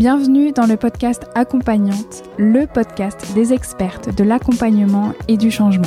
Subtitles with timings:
[0.00, 5.84] Bienvenue dans le podcast Accompagnante, le podcast des expertes de l'accompagnement et du changement.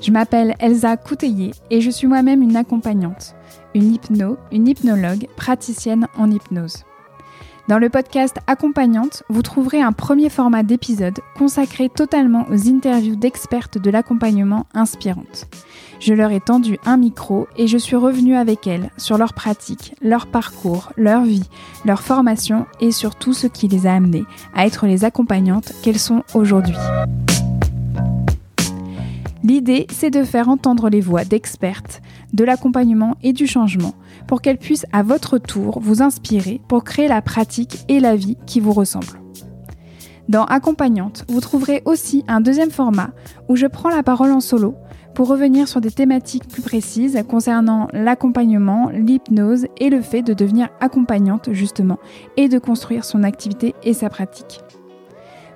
[0.00, 3.34] Je m'appelle Elsa Couteillé et je suis moi-même une accompagnante,
[3.74, 6.84] une hypno, une hypnologue, praticienne en hypnose.
[7.66, 13.78] Dans le podcast Accompagnante, vous trouverez un premier format d'épisode consacré totalement aux interviews d'expertes
[13.78, 15.48] de l'accompagnement inspirantes.
[16.00, 19.94] Je leur ai tendu un micro et je suis revenue avec elles sur leur pratique,
[20.02, 21.48] leur parcours, leur vie,
[21.84, 25.98] leur formation et sur tout ce qui les a amenées à être les accompagnantes qu'elles
[25.98, 26.76] sont aujourd'hui.
[29.44, 32.00] L'idée, c'est de faire entendre les voix d'expertes,
[32.32, 33.94] de l'accompagnement et du changement
[34.26, 38.38] pour qu'elles puissent à votre tour vous inspirer pour créer la pratique et la vie
[38.46, 39.20] qui vous ressemblent.
[40.30, 43.10] Dans Accompagnante, vous trouverez aussi un deuxième format
[43.50, 44.74] où je prends la parole en solo
[45.14, 50.68] pour revenir sur des thématiques plus précises concernant l'accompagnement, l'hypnose et le fait de devenir
[50.80, 51.98] accompagnante justement
[52.36, 54.60] et de construire son activité et sa pratique.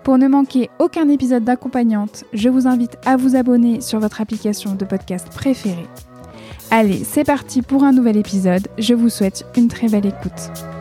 [0.04, 4.74] Pour ne manquer aucun épisode d'accompagnante, je vous invite à vous abonner sur votre application
[4.74, 5.88] de podcast préférée
[6.70, 8.68] Allez, c'est parti pour un nouvel épisode.
[8.78, 10.77] Je vous souhaite une très belle écoute.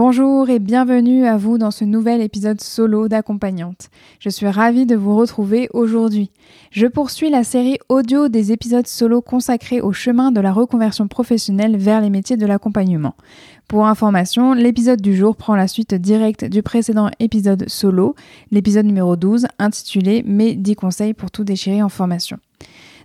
[0.00, 3.90] Bonjour et bienvenue à vous dans ce nouvel épisode solo d'accompagnante.
[4.20, 6.30] Je suis ravie de vous retrouver aujourd'hui.
[6.70, 11.76] Je poursuis la série audio des épisodes solo consacrés au chemin de la reconversion professionnelle
[11.76, 13.16] vers les métiers de l'accompagnement.
[13.66, 18.14] Pour information, l'épisode du jour prend la suite directe du précédent épisode solo,
[18.52, 22.38] l'épisode numéro 12, intitulé Mes 10 conseils pour tout déchirer en formation.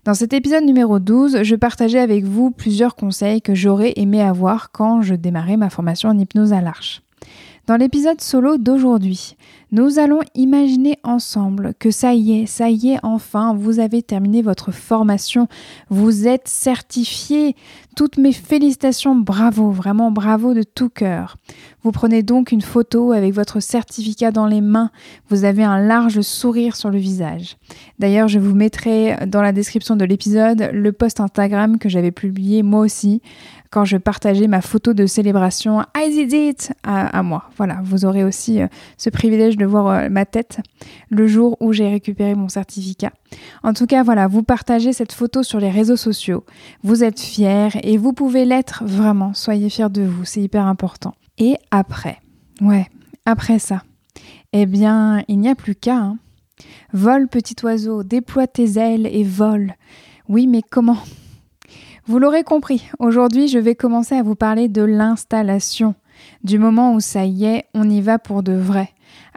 [0.05, 4.73] Dans cet épisode numéro 12, je partageais avec vous plusieurs conseils que j'aurais aimé avoir
[4.73, 7.02] quand je démarrais ma formation en hypnose à l'arche.
[7.65, 9.37] Dans l'épisode solo d'aujourd'hui,
[9.71, 14.41] nous allons imaginer ensemble que ça y est, ça y est, enfin, vous avez terminé
[14.41, 15.47] votre formation,
[15.89, 17.55] vous êtes certifié.
[17.95, 21.37] Toutes mes félicitations, bravo, vraiment bravo de tout cœur.
[21.83, 24.91] Vous prenez donc une photo avec votre certificat dans les mains,
[25.29, 27.55] vous avez un large sourire sur le visage.
[27.97, 32.61] D'ailleurs, je vous mettrai dans la description de l'épisode le post Instagram que j'avais publié
[32.61, 33.21] moi aussi
[33.73, 37.49] quand je partageais ma photo de célébration I did it à, moi.
[37.57, 38.67] Voilà, vous aurez aussi euh,
[38.99, 40.59] ce privilège de voir euh, ma tête
[41.09, 43.11] le jour où j'ai récupéré mon certificat.
[43.63, 46.45] En tout cas, voilà, vous partagez cette photo sur les réseaux sociaux.
[46.83, 49.33] Vous êtes fiers et vous pouvez l'être vraiment.
[49.33, 51.15] Soyez fiers de vous, c'est hyper important.
[51.39, 52.19] Et après,
[52.61, 52.85] ouais,
[53.25, 53.81] après ça,
[54.51, 55.97] eh bien, il n'y a plus qu'à.
[55.97, 56.19] Hein.
[56.93, 59.73] Vole, petit oiseau, déploie tes ailes et vole.
[60.29, 60.99] Oui, mais comment?
[62.05, 65.95] Vous l'aurez compris, aujourd'hui je vais commencer à vous parler de l'installation,
[66.43, 68.89] du moment où ça y est, on y va pour de vrai.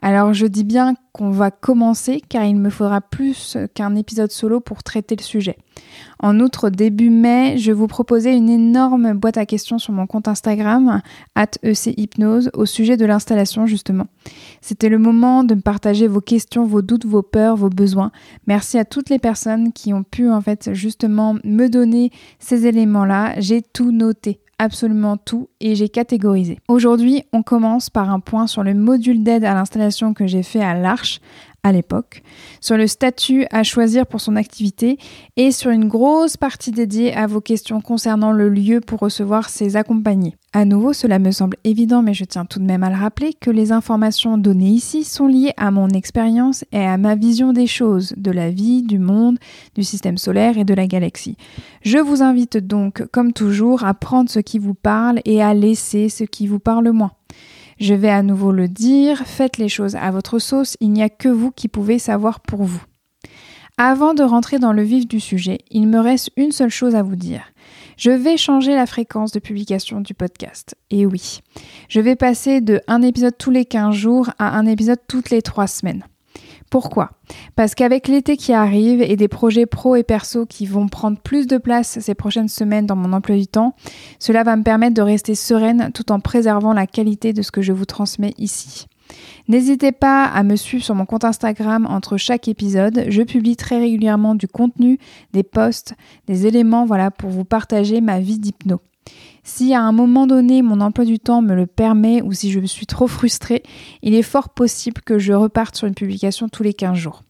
[0.03, 4.61] Alors je dis bien qu'on va commencer car il me faudra plus qu'un épisode solo
[4.61, 5.57] pour traiter le sujet.
[6.19, 10.29] En outre, début mai, je vous proposais une énorme boîte à questions sur mon compte
[10.29, 11.01] Instagram,
[11.63, 14.07] echypnose, au sujet de l'installation justement.
[14.61, 18.13] C'était le moment de me partager vos questions, vos doutes, vos peurs, vos besoins.
[18.47, 23.35] Merci à toutes les personnes qui ont pu en fait justement me donner ces éléments-là.
[23.41, 26.59] J'ai tout noté absolument tout et j'ai catégorisé.
[26.69, 30.63] Aujourd'hui, on commence par un point sur le module d'aide à l'installation que j'ai fait
[30.63, 31.21] à l'Arche
[31.73, 32.23] l'époque,
[32.61, 34.99] sur le statut à choisir pour son activité
[35.37, 39.77] et sur une grosse partie dédiée à vos questions concernant le lieu pour recevoir ses
[39.77, 40.37] accompagnés.
[40.53, 43.35] À nouveau, cela me semble évident, mais je tiens tout de même à le rappeler
[43.35, 47.67] que les informations données ici sont liées à mon expérience et à ma vision des
[47.67, 49.39] choses, de la vie, du monde,
[49.75, 51.37] du système solaire et de la galaxie.
[51.83, 56.09] Je vous invite donc, comme toujours, à prendre ce qui vous parle et à laisser
[56.09, 57.13] ce qui vous parle moins.
[57.79, 61.11] Je vais à nouveau le dire, faites les choses à votre sauce, il n'y a
[61.11, 62.83] que vous qui pouvez savoir pour vous.
[63.79, 67.03] Avant de rentrer dans le vif du sujet, il me reste une seule chose à
[67.03, 67.53] vous dire.
[67.99, 70.75] Je vais changer la fréquence de publication du podcast.
[70.91, 71.41] Et oui,
[71.91, 75.43] je vais passer de un épisode tous les 15 jours à un épisode toutes les
[75.43, 76.05] 3 semaines.
[76.71, 77.11] Pourquoi?
[77.55, 81.47] Parce qu'avec l'été qui arrive et des projets pro et perso qui vont prendre plus
[81.47, 83.75] de place ces prochaines semaines dans mon emploi du temps,
[84.19, 87.63] cela va me permettre de rester sereine tout en préservant la qualité de ce que
[87.63, 88.87] je vous transmets ici.
[89.49, 93.05] N'hésitez pas à me suivre sur mon compte Instagram entre chaque épisode.
[93.09, 94.99] Je publie très régulièrement du contenu,
[95.33, 95.95] des posts,
[96.27, 98.81] des éléments voilà, pour vous partager ma vie d'hypno.
[99.47, 102.59] Si à un moment donné mon emploi du temps me le permet ou si je
[102.67, 103.63] suis trop frustrée,
[104.03, 107.23] il est fort possible que je reparte sur une publication tous les 15 jours.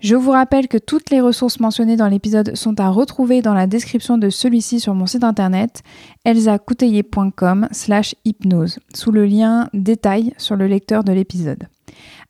[0.00, 3.66] Je vous rappelle que toutes les ressources mentionnées dans l'épisode sont à retrouver dans la
[3.66, 5.82] description de celui-ci sur mon site internet
[6.24, 11.68] elsacouteiller.com slash hypnose sous le lien détail sur le lecteur de l'épisode.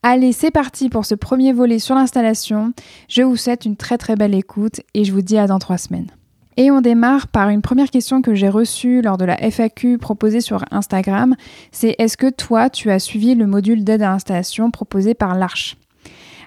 [0.03, 2.73] Allez, c'est parti pour ce premier volet sur l'installation.
[3.09, 5.79] Je vous souhaite une très très belle écoute et je vous dis à dans trois
[5.79, 6.11] semaines.
[6.57, 10.41] Et on démarre par une première question que j'ai reçue lors de la FAQ proposée
[10.41, 11.35] sur Instagram.
[11.73, 15.77] C'est est-ce que toi, tu as suivi le module d'aide à l'installation proposé par l'Arche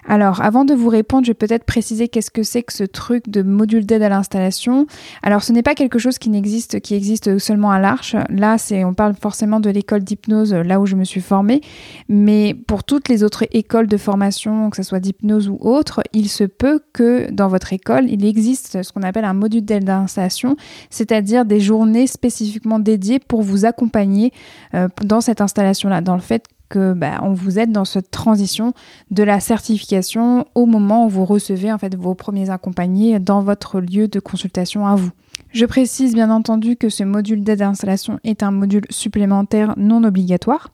[0.06, 3.28] alors, avant de vous répondre, je vais peut-être préciser qu'est-ce que c'est que ce truc
[3.28, 4.86] de module d'aide à l'installation.
[5.22, 8.16] Alors, ce n'est pas quelque chose qui n'existe, qui existe seulement à l'Arche.
[8.28, 11.60] Là, c'est, on parle forcément de l'école d'hypnose, là où je me suis formée.
[12.08, 16.28] Mais pour toutes les autres écoles de formation, que ce soit d'hypnose ou autre, il
[16.28, 19.98] se peut que dans votre école, il existe ce qu'on appelle un module d'aide à
[19.98, 20.56] l'installation,
[20.90, 24.32] c'est-à-dire des journées spécifiquement dédiées pour vous accompagner
[24.74, 28.72] euh, dans cette installation-là, dans le fait que bah, on vous aide dans cette transition
[29.10, 33.80] de la certification au moment où vous recevez en fait vos premiers accompagnés dans votre
[33.80, 35.10] lieu de consultation à vous.
[35.52, 40.04] Je précise bien entendu que ce module d'aide à l'installation est un module supplémentaire non
[40.04, 40.70] obligatoire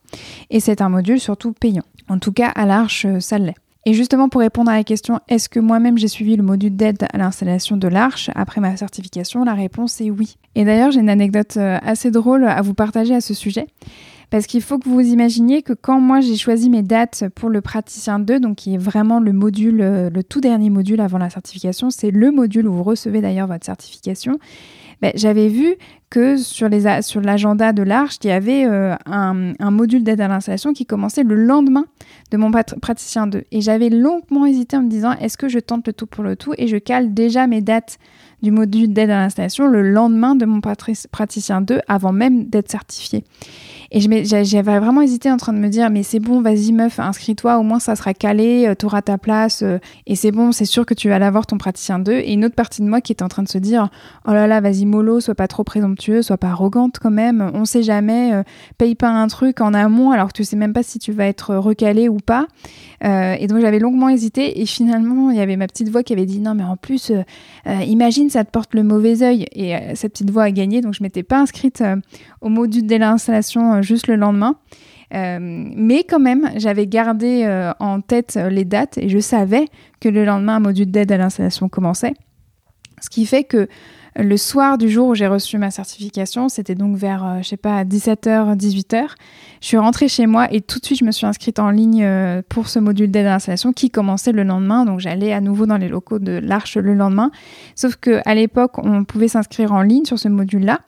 [0.50, 1.84] et c'est un module surtout payant.
[2.08, 3.54] En tout cas, à l'Arche, ça l'est.
[3.86, 7.06] Et justement, pour répondre à la question est-ce que moi-même j'ai suivi le module d'aide
[7.12, 10.36] à l'installation de l'Arche après ma certification, la réponse est oui.
[10.54, 13.66] Et d'ailleurs, j'ai une anecdote euh, assez drôle à vous partager à ce sujet.
[14.34, 17.60] Parce qu'il faut que vous imaginiez que quand moi j'ai choisi mes dates pour le
[17.60, 21.30] praticien 2, donc qui est vraiment le module, euh, le tout dernier module avant la
[21.30, 24.40] certification, c'est le module où vous recevez d'ailleurs votre certification,
[25.00, 25.76] ben, j'avais vu
[26.10, 30.84] que sur, l'agenda de l'Arche, il y avait euh, un, module d'aide à l'installation qui
[30.84, 31.86] commençait le lendemain
[32.32, 33.44] de mon praticien 2.
[33.52, 36.34] Et j'avais longuement hésité en me disant est-ce que je tente le tout pour le
[36.34, 36.54] tout?
[36.58, 37.98] Et je cale déjà mes dates
[38.42, 43.24] du module d'aide à l'installation le lendemain de mon praticien 2 avant même d'être certifié.
[43.96, 47.58] Et j'avais vraiment hésité en train de me dire, mais c'est bon, vas-y meuf, inscris-toi,
[47.58, 50.64] au moins ça sera calé, euh, tu auras ta place, euh, et c'est bon, c'est
[50.64, 52.10] sûr que tu vas l'avoir ton praticien 2.
[52.10, 53.90] Et une autre partie de moi qui était en train de se dire,
[54.26, 57.64] oh là là, vas-y mollo, sois pas trop présomptueux, sois pas arrogante quand même, on
[57.66, 58.42] sait jamais, euh,
[58.78, 61.26] paye pas un truc en amont alors que tu sais même pas si tu vas
[61.26, 62.48] être recalé ou pas.
[63.00, 66.26] et donc j'avais longuement hésité, et finalement, il y avait ma petite voix qui avait
[66.26, 67.12] dit, non mais en plus,
[67.86, 69.46] imagine, ça te porte le mauvais œil.
[69.52, 71.84] Et cette petite voix a gagné, donc je m'étais pas inscrite
[72.40, 74.56] au module de l'installation juste le lendemain.
[75.14, 79.66] Euh, mais quand même, j'avais gardé euh, en tête les dates et je savais
[80.00, 82.14] que le lendemain, un module d'aide à l'installation commençait.
[83.00, 83.68] Ce qui fait que
[84.16, 87.56] le soir du jour où j'ai reçu ma certification, c'était donc vers, euh, je sais
[87.56, 89.06] pas, 17h, 18h,
[89.60, 92.04] je suis rentrée chez moi et tout de suite, je me suis inscrite en ligne
[92.04, 94.84] euh, pour ce module d'aide à l'installation qui commençait le lendemain.
[94.84, 97.30] Donc, j'allais à nouveau dans les locaux de l'Arche le lendemain.
[97.74, 100.80] Sauf qu'à l'époque, on pouvait s'inscrire en ligne sur ce module-là.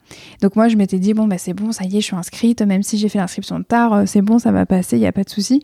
[0.42, 2.62] Donc, moi, je m'étais dit, bon, bah, c'est bon, ça y est, je suis inscrite.
[2.62, 5.12] Même si j'ai fait l'inscription tard, euh, c'est bon, ça va passer, il n'y a
[5.12, 5.62] pas de souci.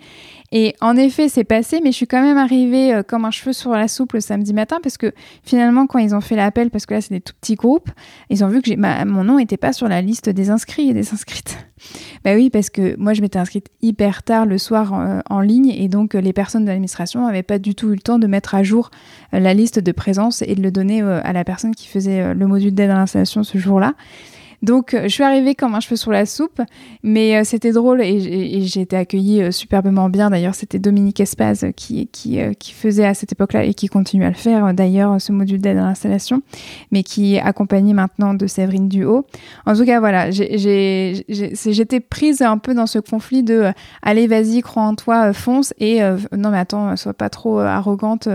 [0.54, 3.54] Et en effet, c'est passé, mais je suis quand même arrivée euh, comme un cheveu
[3.54, 6.84] sur la soupe le samedi matin parce que finalement, quand ils ont fait l'appel, parce
[6.84, 7.88] que là, c'est des tout petits groupes,
[8.28, 11.14] ils ont vu que mon nom n'était pas sur la liste des inscrits et des
[11.14, 11.56] inscrites.
[12.24, 15.70] bah oui, parce que moi, je m'étais inscrite hyper tard le soir euh, en, ligne
[15.70, 18.26] et donc euh, les personnes de l'administration n'avaient pas du tout eu le temps de
[18.26, 18.90] mettre à jour
[19.32, 22.74] la liste de présence et de le donner à la personne qui faisait le module
[22.74, 23.94] d'aide à l'installation ce jour-là.
[24.62, 26.60] Donc, je suis arrivée comme un cheveu sur la soupe,
[27.02, 30.30] mais c'était drôle et, j'ai été accueillie superbement bien.
[30.30, 32.08] D'ailleurs, c'était Dominique Espaz qui,
[32.74, 35.82] faisait à cette époque-là et qui continue à le faire d'ailleurs ce module d'aide à
[35.82, 36.42] l'installation,
[36.92, 39.26] mais qui est accompagné maintenant de Séverine Duhaut.
[39.66, 44.84] En tout cas, voilà, j'étais prise un peu dans ce conflit de allez, vas-y, crois
[44.84, 46.00] en toi, fonce et
[46.36, 48.28] non, mais attends, sois pas trop arrogante,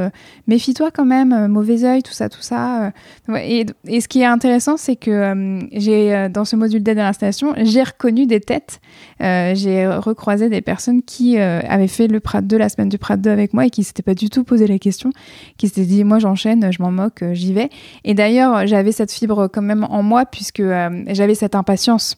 [0.48, 2.92] méfie-toi quand même, mauvais œil, tout ça, tout ça.
[3.30, 3.66] et,
[4.00, 8.26] ce qui est intéressant, c'est que j'ai dans ce module d'aide à l'installation, j'ai reconnu
[8.26, 8.80] des têtes,
[9.20, 13.30] j'ai recroisé des personnes qui avaient fait le Prat 2, la semaine du Prat 2
[13.30, 15.12] avec moi et qui s'étaient pas du tout posé la question,
[15.58, 17.70] qui s'étaient dit, moi j'enchaîne, je m'en moque, j'y vais.
[18.04, 20.64] Et d'ailleurs, j'avais cette fibre quand même en moi puisque
[21.08, 22.18] j'avais cette impatience.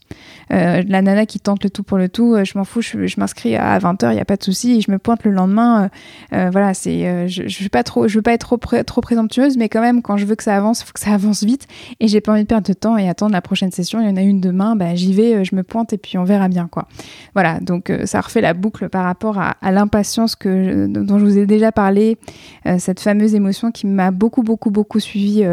[0.50, 3.78] la nana qui tente le tout pour le tout, je m'en fous, je, m'inscris à
[3.80, 5.90] 20h, il n'y a pas de souci, je me pointe le lendemain.
[6.32, 9.82] voilà, c'est, je, je veux pas je veux pas être trop, trop présomptueuse, mais quand
[9.82, 11.68] même, quand je veux que ça avance, il faut que ça avance vite.
[12.00, 13.89] Et j'ai pas envie de perdre de temps et attendre la prochaine session.
[13.98, 16.18] Il y en a une demain, bah, j'y vais, euh, je me pointe et puis
[16.18, 16.88] on verra bien, quoi.
[17.34, 21.38] Voilà, donc euh, ça refait la boucle par rapport à, l'impatience que dont je vous
[21.38, 22.18] ai déjà parlé,
[22.66, 25.44] euh, cette fameuse émotion qui m'a beaucoup, beaucoup, beaucoup suivi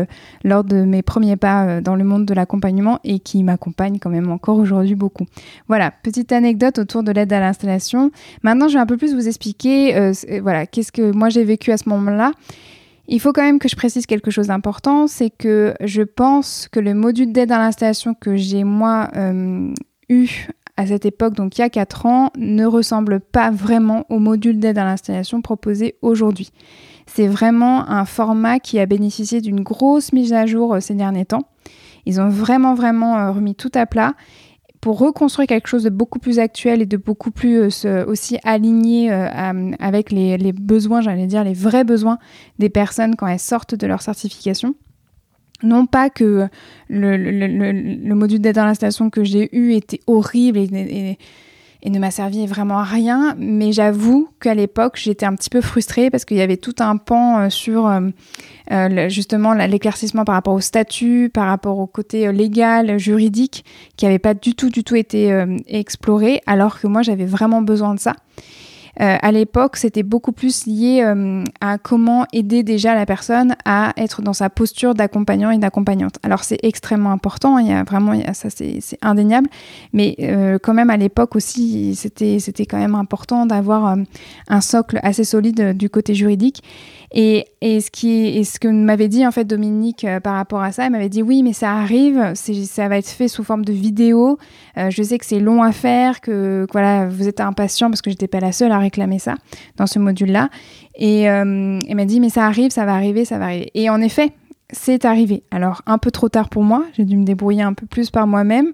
[0.45, 4.31] lors de mes premiers pas dans le monde de l'accompagnement et qui m'accompagne quand même
[4.31, 5.27] encore aujourd'hui beaucoup.
[5.69, 8.11] Voilà, petite anecdote autour de l'aide à l'installation.
[8.43, 10.13] Maintenant, je vais un peu plus vous expliquer,
[10.43, 12.33] voilà, qu'est-ce que moi j'ai vécu à ce moment-là.
[13.09, 16.81] Il faut quand même que je précise quelque chose d'important, c'est que je pense que
[16.81, 19.73] le module d'aide à l'installation que j'ai moi euh,
[20.09, 24.19] eu à cette époque, donc il y a 4 ans, ne ressemble pas vraiment au
[24.19, 26.51] module d'aide à l'installation proposé aujourd'hui.
[27.07, 31.25] C'est vraiment un format qui a bénéficié d'une grosse mise à jour euh, ces derniers
[31.25, 31.49] temps.
[32.05, 34.15] Ils ont vraiment, vraiment euh, remis tout à plat
[34.87, 39.13] pour reconstruire quelque chose de beaucoup plus actuel et de beaucoup plus euh, aussi aligné
[39.13, 42.21] euh, avec les, besoins, j'allais dire les vrais besoins
[42.61, 44.77] des personnes quand elles sortent de leur certification.
[45.65, 46.47] Non pas que
[46.89, 51.19] le, module d'aide à l'installation que j'ai eu était horrible et,
[51.91, 53.35] ne m'a servi vraiment à rien.
[53.39, 56.97] Mais j'avoue qu'à l'époque, j'étais un petit peu frustrée parce qu'il y avait tout un
[56.97, 58.01] pan euh, sur euh,
[58.73, 63.65] euh, justement l'éclaircissement par rapport au statut, par rapport au côté légal, juridique,
[63.97, 67.95] qui n'avait pas du tout, du tout été exploré, alors que moi, j'avais vraiment besoin
[67.95, 68.15] de ça.
[69.01, 73.93] Euh, à l'époque, c'était beaucoup plus lié euh, à comment aider déjà la personne à
[73.97, 76.19] être dans sa posture d'accompagnant et d'accompagnante.
[76.23, 79.49] Alors c'est extrêmement important, il y a vraiment, ça c'est indéniable,
[79.93, 83.97] mais euh, quand même à l'époque aussi, c'était quand même important d'avoir
[84.49, 86.63] un socle assez solide du côté juridique.
[87.13, 90.63] Et, et, ce, qui, et ce que m'avait dit en fait Dominique euh, par rapport
[90.63, 93.65] à ça, elle m'avait dit oui, mais ça arrive, ça va être fait sous forme
[93.65, 94.39] de vidéo.
[94.77, 98.11] Euh, je sais que c'est long à faire, que, voilà, vous êtes impatient parce que
[98.11, 99.35] j'étais pas la seule à réclamer ça
[99.77, 100.51] dans ce module-là.
[100.97, 103.71] Et euh, elle m'a dit mais ça arrive, ça va arriver, ça va arriver.
[103.75, 104.33] Et en effet,
[104.73, 105.45] c'est arrivé.
[105.51, 108.27] Alors un peu trop tard pour moi, j'ai dû me débrouiller un peu plus par
[108.27, 108.73] moi-même,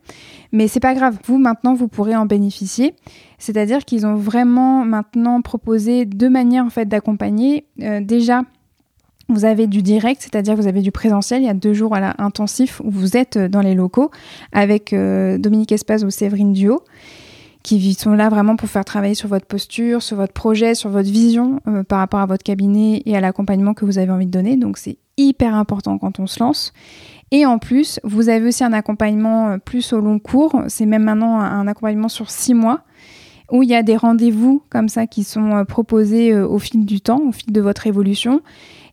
[0.51, 1.19] mais c'est pas grave.
[1.25, 2.95] Vous maintenant vous pourrez en bénéficier.
[3.39, 7.67] C'est-à-dire qu'ils ont vraiment maintenant proposé deux manières en fait d'accompagner.
[7.83, 8.43] Euh, déjà,
[9.29, 11.43] vous avez du direct, c'est-à-dire vous avez du présentiel.
[11.43, 14.11] Il y a deux jours à la intensif où vous êtes dans les locaux
[14.53, 16.83] avec euh, Dominique Espaz ou Séverine Duo
[17.63, 21.11] qui sont là vraiment pour faire travailler sur votre posture, sur votre projet, sur votre
[21.11, 24.31] vision euh, par rapport à votre cabinet et à l'accompagnement que vous avez envie de
[24.31, 24.57] donner.
[24.57, 26.73] Donc c'est hyper important quand on se lance.
[27.31, 30.63] Et en plus, vous avez aussi un accompagnement euh, plus au long cours.
[30.69, 32.81] C'est même maintenant un accompagnement sur six mois
[33.51, 37.01] où il y a des rendez-vous comme ça qui sont euh, proposés au fil du
[37.01, 38.43] temps, au fil de votre évolution.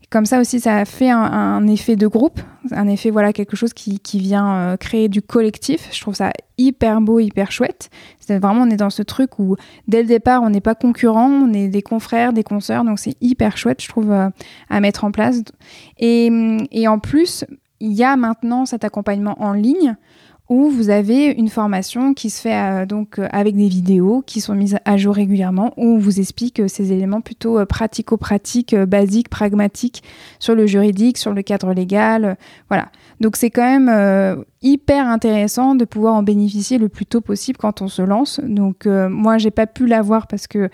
[0.09, 2.39] Comme ça aussi, ça fait un, effet de groupe,
[2.71, 5.87] un effet, voilà, quelque chose qui, vient euh, créer du collectif.
[5.91, 7.91] Je trouve ça hyper beau, hyper chouette.
[8.19, 9.55] C'est vraiment, on est dans ce truc où,
[9.87, 13.15] dès le départ, on n'est pas concurrents, on est des confrères, des consoeurs, donc c'est
[13.21, 14.29] hyper chouette, je trouve, euh,
[14.71, 15.43] à mettre en place.
[15.99, 16.31] Et,
[16.71, 17.45] et en plus,
[17.79, 19.95] il y a maintenant cet accompagnement en ligne
[20.49, 24.41] où vous avez une formation qui se fait euh, donc euh, avec des vidéos qui
[24.41, 29.29] sont mises à jour régulièrement où on vous explique euh, ces éléments plutôt pratico-pratiques, basiques,
[29.29, 30.03] pragmatiques
[30.39, 32.37] sur le juridique, sur le cadre légal,
[32.69, 32.89] voilà.
[33.19, 37.81] Donc c'est quand même hyper intéressant de pouvoir en bénéficier le plus tôt possible quand
[37.81, 38.39] on se lance.
[38.43, 40.69] Donc moi j'ai pas pu l'avoir parce que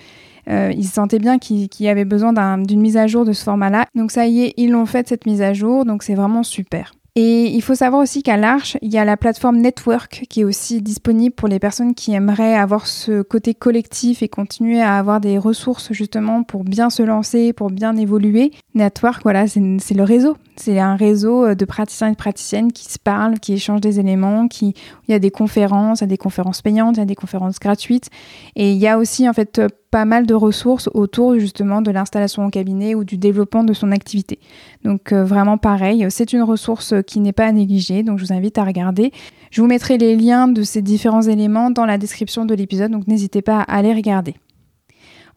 [0.47, 3.87] ils sentaient bien qu'il y avait besoin d'une mise à jour de ce format-là.
[3.95, 6.93] Donc ça y est, ils l'ont fait cette mise à jour, donc c'est vraiment super.
[7.17, 10.43] Et il faut savoir aussi qu'à l'Arche, il y a la plateforme Network qui est
[10.43, 15.21] aussi disponible pour les personnes qui aimeraient avoir ce côté collectif et continuer à avoir
[15.21, 18.51] des ressources justement pour bien se lancer, pour bien évoluer.
[18.73, 20.35] Network, voilà, c'est le réseau.
[20.57, 24.49] C'est un réseau de praticiens et de praticiennes qui se parlent, qui échangent des éléments,
[24.49, 24.73] qui
[25.07, 27.15] il y a des conférences, il y a des conférences payantes, il y a des
[27.15, 28.09] conférences gratuites.
[28.57, 29.61] Et il y a aussi en fait
[29.95, 33.93] pas mal de ressources autour justement de l'installation en cabinet ou du développement de son
[33.93, 34.39] activité.
[34.85, 38.33] Donc euh, vraiment pareil, c'est une ressource qui n'est pas à négliger, donc je vous
[38.33, 39.11] invite à regarder.
[39.49, 43.07] Je vous mettrai les liens de ces différents éléments dans la description de l'épisode, donc
[43.07, 44.35] n'hésitez pas à aller regarder.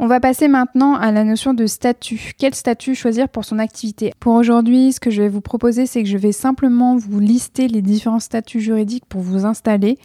[0.01, 2.31] On va passer maintenant à la notion de statut.
[2.39, 4.13] Quel statut choisir pour son activité?
[4.21, 7.67] Pour aujourd'hui, ce que je vais vous proposer, c'est que je vais simplement vous lister
[7.67, 9.99] les différents statuts juridiques pour vous installer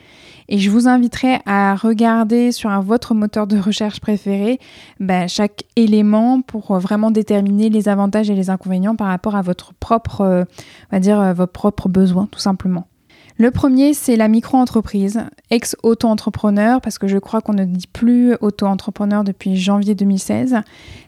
[0.50, 4.60] et je vous inviterai à regarder sur votre moteur de recherche préféré
[5.00, 9.76] ben, chaque élément pour vraiment déterminer les avantages et les inconvénients par rapport à votre
[9.76, 10.44] propre, euh,
[10.92, 12.88] on va dire, euh, vos propres besoins, tout simplement.
[13.38, 19.24] Le premier, c'est la micro-entreprise, ex-auto-entrepreneur, parce que je crois qu'on ne dit plus auto-entrepreneur
[19.24, 20.58] depuis janvier 2016.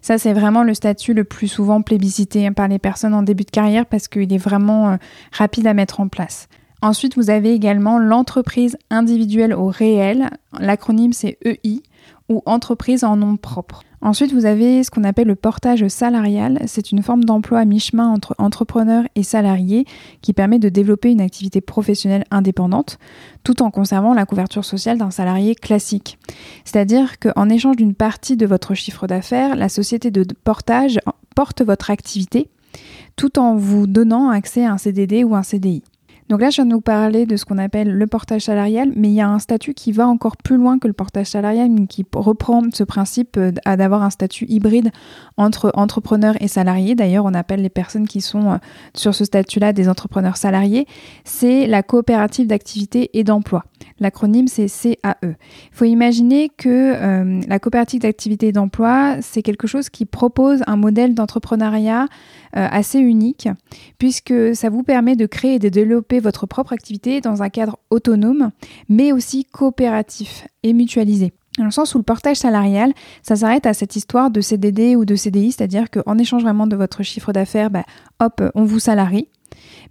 [0.02, 3.52] Ça, c'est vraiment le statut le plus souvent plébiscité par les personnes en début de
[3.52, 4.96] carrière parce qu'il est vraiment euh,
[5.32, 6.48] rapide à mettre en place.
[6.82, 10.30] Ensuite, vous avez également l'entreprise individuelle au réel.
[10.60, 11.82] L'acronyme, c'est EI
[12.30, 13.84] ou entreprise en nom propre.
[14.06, 16.60] Ensuite, vous avez ce qu'on appelle le portage salarial.
[16.68, 19.86] C'est une forme d'emploi à mi-chemin entre entrepreneur et salarié
[20.22, 23.00] qui permet de développer une activité professionnelle indépendante
[23.44, 26.20] tout en conservant la couverture sociale d'un salarié classique.
[26.66, 31.00] C'est-à-dire qu'en échange d'une partie de votre chiffre d'affaires, la société de portage
[31.36, 32.48] porte votre activité
[33.16, 35.82] tout en vous donnant accès à un CDD ou un CDI.
[36.28, 39.10] Donc là, je viens de vous parler de ce qu'on appelle le portage salarial, mais
[39.10, 42.04] il y a un statut qui va encore plus loin que le portage salarial, qui
[42.16, 44.90] reprend ce principe euh, d'avoir un statut hybride
[45.38, 46.96] entre entrepreneurs et salariés.
[46.96, 48.58] D'ailleurs, on appelle les personnes qui sont euh,
[48.96, 50.88] sur ce statut-là des entrepreneurs salariés.
[51.26, 53.64] C'est la coopérative d'activité et d'emploi.
[54.00, 55.16] L'acronyme, c'est CAE.
[55.24, 55.36] Il
[55.74, 60.76] faut imaginer que euh, la coopérative d'activité et d'emploi, c'est quelque chose qui propose un
[60.76, 62.08] modèle d'entrepreneuriat
[62.58, 63.50] assez unique,
[63.98, 67.78] puisque ça vous permet de créer et de développer votre propre activité dans un cadre
[67.90, 68.52] autonome,
[68.90, 71.34] mais aussi coopératif et mutualisé.
[71.58, 72.92] Dans le sens où le portage salarial,
[73.24, 76.76] ça s'arrête à cette histoire de CDD ou de CDI, c'est-à-dire qu'en échange vraiment de
[76.76, 77.86] votre chiffre d'affaires, bah,
[78.20, 79.30] hop, on vous salarie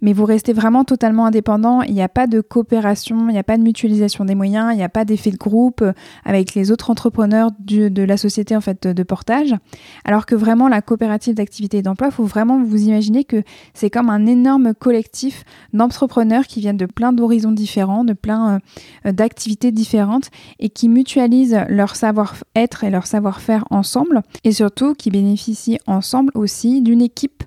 [0.01, 1.81] mais vous restez vraiment totalement indépendant.
[1.81, 4.77] Il n'y a pas de coopération, il n'y a pas de mutualisation des moyens, il
[4.77, 8.61] n'y a pas d'effet de groupe euh, avec les autres entrepreneurs de la société en
[8.61, 9.55] fait de portage.
[10.03, 13.89] Alors que vraiment la coopérative d'activité et d'emploi, il faut vraiment vous imaginer que c'est
[13.89, 18.59] comme un énorme collectif d'entrepreneurs qui viennent de plein d'horizons différents, de plein
[19.05, 25.09] euh, d'activités différentes et qui mutualisent leur savoir-être et leur savoir-faire ensemble et surtout qui
[25.09, 27.43] bénéficient ensemble aussi d'une équipe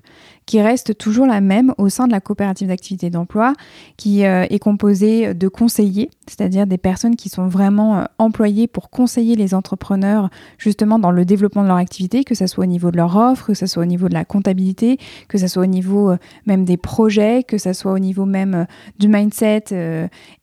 [0.49, 3.53] qui reste toujours la même au sein de la coopérative d'activité d'emploi,
[3.97, 8.89] qui euh, est composée de conseillers, c'est-à-dire des personnes qui sont vraiment euh, employées pour
[8.89, 12.89] conseiller les entrepreneurs justement dans le développement de leur activité, que ce soit au niveau
[12.89, 14.97] de leur offre, que ce soit au niveau de la comptabilité,
[15.27, 18.65] que ce soit au niveau euh, même des projets, que ce soit au niveau même
[18.97, 19.65] du mindset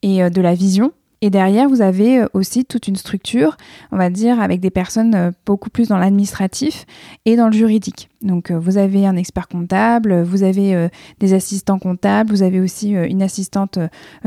[0.02, 0.92] et de la vision.
[1.20, 3.57] Et derrière, vous avez aussi toute une structure,
[3.90, 6.87] on va dire, avec des personnes beaucoup plus dans l'administratif
[7.24, 8.09] et dans le juridique.
[8.22, 10.88] Donc euh, vous avez un expert comptable, vous avez euh,
[11.20, 13.79] des assistants comptables, vous avez aussi euh, une assistante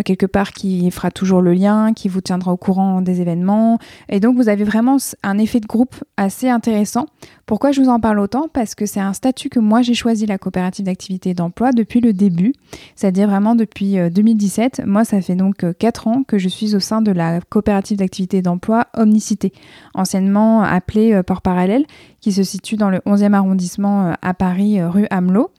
[0.06, 3.80] quelque part qui fera toujours le lien, qui vous tiendra au courant des événements.
[4.08, 7.08] Et donc vous avez vraiment un effet de groupe assez intéressant.
[7.48, 8.48] Pourquoi je vous en parle autant?
[8.48, 12.00] Parce que c'est un statut que moi j'ai choisi la coopérative d'activité et d'emploi depuis
[12.00, 12.54] le début,
[12.96, 14.84] c'est-à-dire vraiment depuis 2017.
[14.86, 18.38] Moi ça fait donc 4 ans que je suis au sein de la coopérative d'activité
[18.38, 19.52] et d'emploi Omnicité,
[19.96, 21.86] anciennement appelée Port Parallèle,
[22.22, 25.52] qui se situe dans le 11e arrondissement euh, à Paris, euh, rue Hamelot.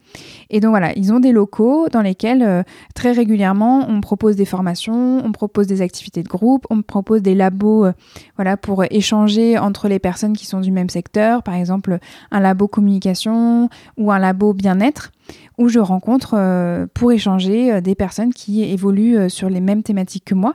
[0.49, 2.63] Et donc voilà, ils ont des locaux dans lesquels euh,
[2.95, 7.33] très régulièrement on propose des formations, on propose des activités de groupe, on propose des
[7.33, 7.87] labos
[8.35, 11.99] voilà pour échanger entre les personnes qui sont du même secteur, par exemple
[12.31, 15.11] un labo communication ou un labo bien-être
[15.57, 19.83] où je rencontre euh, pour échanger euh, des personnes qui évoluent euh, sur les mêmes
[19.83, 20.53] thématiques que moi,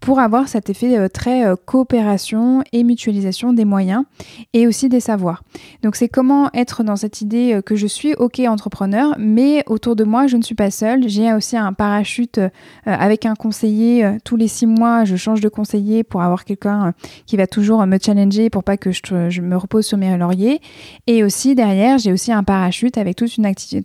[0.00, 4.04] pour avoir cet effet très coopération et mutualisation des moyens
[4.52, 5.42] et aussi des savoirs.
[5.82, 10.04] Donc c'est comment être dans cette idée que je suis ok entrepreneur, mais autour de
[10.04, 11.08] moi je ne suis pas seule.
[11.08, 12.38] J'ai aussi un parachute
[12.84, 14.18] avec un conseiller.
[14.24, 16.92] Tous les six mois, je change de conseiller pour avoir quelqu'un
[17.24, 20.60] qui va toujours me challenger pour pas que je, me repose sur mes lauriers.
[21.06, 23.82] Et aussi derrière, j'ai aussi un parachute avec toute une activité,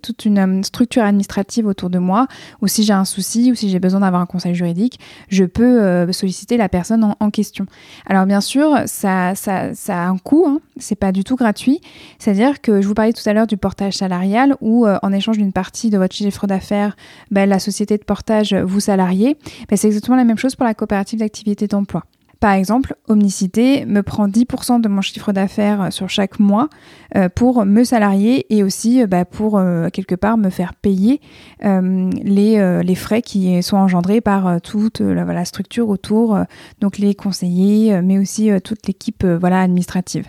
[0.64, 2.28] structure administrative autour de moi,
[2.62, 5.82] ou si j'ai un souci, ou si j'ai besoin d'avoir un conseil juridique, je peux
[5.82, 7.66] euh, solliciter la personne en, question.
[8.08, 11.80] Alors bien sûr, ça, ça, ça a un coût, hein, c'est pas du tout gratuit.
[12.18, 15.38] C'est-à-dire que je vous parlais tout à l'heure du portage salarial, où euh, en échange
[15.38, 16.96] d'une partie de votre chiffre d'affaires,
[17.32, 19.38] ben, la société de portage vous salariez.
[19.70, 22.04] Ben, c'est exactement la même chose pour la coopérative d'activité d'emploi.
[22.40, 26.70] Par exemple, Omnicité me prend 10% de mon chiffre d'affaires sur chaque mois
[27.18, 31.20] euh, pour me salarier et aussi euh, bah, pour euh, quelque part me faire payer
[31.62, 36.38] les, les, frais qui sont engendrés par toute la, structure autour,
[36.80, 40.26] donc les conseillers, mais aussi toute l'équipe voilà, administrative.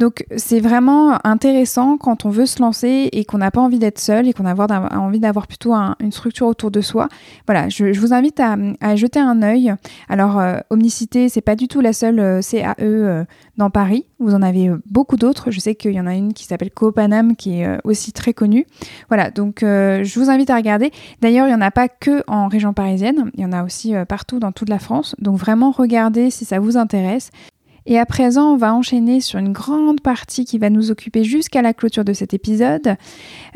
[0.00, 3.98] Donc c'est vraiment intéressant quand on veut se lancer et qu'on n'a pas envie d'être
[3.98, 7.08] seul et qu'on a envie d'avoir plutôt une structure autour de soi.
[7.46, 9.74] Voilà, je, vous invite à, jeter un œil.
[10.08, 13.24] Alors euh, Omnicité, c'est pas du tout la seule euh, CAE euh,
[13.58, 14.06] dans Paris.
[14.20, 15.50] Vous en avez beaucoup d'autres.
[15.50, 18.66] Je sais qu'il y en a une qui s'appelle Coopanam qui est aussi très connue.
[19.08, 20.92] Voilà, donc je vous invite à regarder.
[21.20, 23.92] D'ailleurs, il n'y en a pas que en région parisienne, il y en a aussi
[24.08, 25.14] partout dans toute la France.
[25.18, 27.30] Donc vraiment regardez si ça vous intéresse.
[27.86, 31.62] Et à présent, on va enchaîner sur une grande partie qui va nous occuper jusqu'à
[31.62, 32.96] la clôture de cet épisode,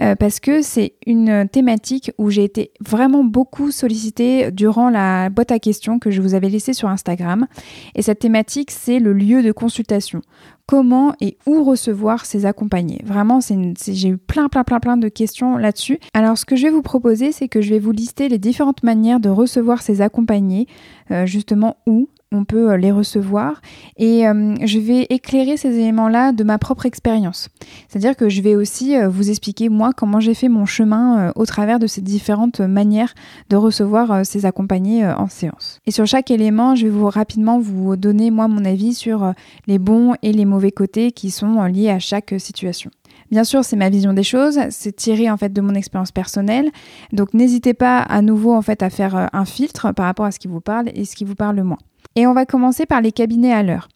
[0.00, 5.52] euh, parce que c'est une thématique où j'ai été vraiment beaucoup sollicitée durant la boîte
[5.52, 7.46] à questions que je vous avais laissée sur Instagram.
[7.94, 10.22] Et cette thématique, c'est le lieu de consultation.
[10.66, 13.02] Comment et où recevoir ses accompagnés?
[13.04, 15.98] Vraiment, j'ai eu plein, plein, plein, plein de questions là-dessus.
[16.14, 18.82] Alors, ce que je vais vous proposer, c'est que je vais vous lister les différentes
[18.82, 20.66] manières de recevoir ses accompagnés,
[21.10, 23.60] euh, justement où, on peut euh, les recevoir.
[23.96, 27.48] Et euh, je vais éclairer ces éléments-là de ma propre expérience.
[27.88, 31.46] C'est-à-dire que je vais aussi euh, vous expliquer, moi, comment j'ai fait mon chemin au
[31.46, 33.14] travers de ces différentes manières
[33.50, 35.80] de recevoir ces accompagnés en séance.
[35.86, 39.32] Et sur chaque élément, je vais vous rapidement vous donner, moi, mon avis sur
[39.66, 42.90] les bons et les mauvais côtés qui sont liés à chaque situation.
[43.30, 46.70] Bien sûr, c'est ma vision des choses, c'est tiré en fait de mon expérience personnelle.
[47.12, 50.38] Donc n'hésitez pas à nouveau en fait à faire un filtre par rapport à ce
[50.38, 51.78] qui vous parle et ce qui vous parle moins.
[52.16, 53.88] Et on va commencer par les cabinets à l'heure.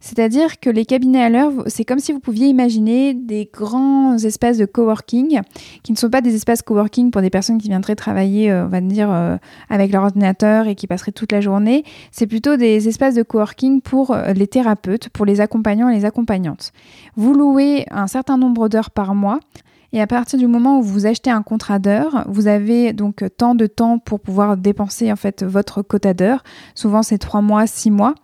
[0.00, 4.58] C'est-à-dire que les cabinets à l'heure, c'est comme si vous pouviez imaginer des grands espaces
[4.58, 5.40] de coworking
[5.82, 8.68] qui ne sont pas des espaces coworking pour des personnes qui viendraient travailler, euh, on
[8.68, 9.36] va dire, euh,
[9.68, 11.84] avec leur ordinateur et qui passeraient toute la journée.
[12.12, 16.04] C'est plutôt des espaces de coworking pour euh, les thérapeutes, pour les accompagnants et les
[16.04, 16.72] accompagnantes.
[17.16, 19.40] Vous louez un certain nombre d'heures par mois
[19.92, 23.54] et à partir du moment où vous achetez un contrat d'heures, vous avez donc tant
[23.54, 26.42] de temps pour pouvoir dépenser en fait votre quota d'heures.
[26.74, 28.14] Souvent c'est trois mois, six mois.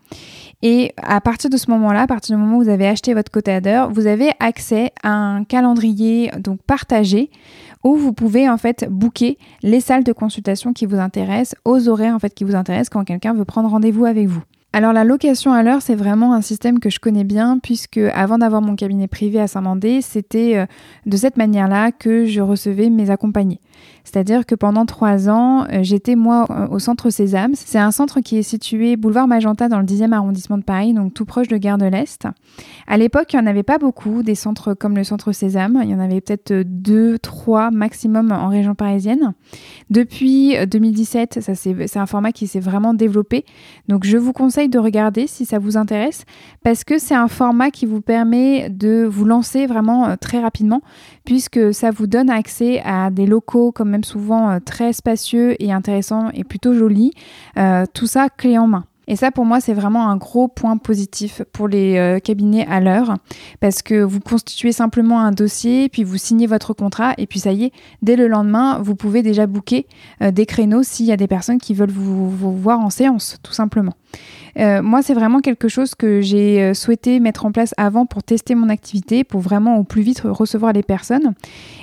[0.65, 3.33] Et à partir de ce moment-là, à partir du moment où vous avez acheté votre
[3.33, 7.31] quota d'heures, vous avez accès à un calendrier donc partagé
[7.83, 12.15] où vous pouvez en fait booker les salles de consultation qui vous intéressent, aux horaires
[12.15, 14.43] en fait qui vous intéressent quand quelqu'un veut prendre rendez-vous avec vous.
[14.75, 18.39] Alors la location à l'heure, c'est vraiment un système que je connais bien puisque avant
[18.39, 20.67] d'avoir mon cabinet privé à Saint-Mandé, c'était euh,
[21.05, 23.61] de cette manière-là que je recevais mes accompagnés.
[24.05, 27.53] C'est-à-dire que pendant trois ans, euh, j'étais moi euh, au centre Sésame.
[27.55, 31.15] C'est un centre qui est situé boulevard Magenta dans le 10e arrondissement de Paris, donc
[31.15, 32.27] tout proche de Gare de l'Est.
[32.87, 35.81] À l'époque, il n'y en avait pas beaucoup des centres comme le centre Sésame.
[35.85, 39.35] Il y en avait peut-être deux, trois maximum en région parisienne.
[39.91, 43.45] Depuis 2017, ça c'est un format qui s'est vraiment développé.
[43.89, 46.25] Donc je vous conseille de regarder si ça vous intéresse
[46.63, 50.83] parce que c'est un format qui vous permet de vous lancer vraiment euh, très rapidement
[51.25, 55.73] puisque ça vous donne accès à des locaux comme même souvent euh, très spacieux et
[55.73, 57.13] intéressants et plutôt jolis.
[57.57, 58.85] Euh, tout ça clé en main.
[59.09, 62.81] Et ça, pour moi, c'est vraiment un gros point positif pour les euh, cabinets à
[62.81, 63.17] l'heure,
[63.59, 67.53] parce que vous constituez simplement un dossier, puis vous signez votre contrat, et puis ça
[67.53, 69.87] y est, dès le lendemain, vous pouvez déjà booker
[70.21, 73.95] des créneaux s'il y a des personnes qui veulent vous voir en séance, tout simplement.
[74.59, 78.23] Euh, moi, c'est vraiment quelque chose que j'ai euh, souhaité mettre en place avant pour
[78.23, 81.35] tester mon activité, pour vraiment au plus vite recevoir les personnes.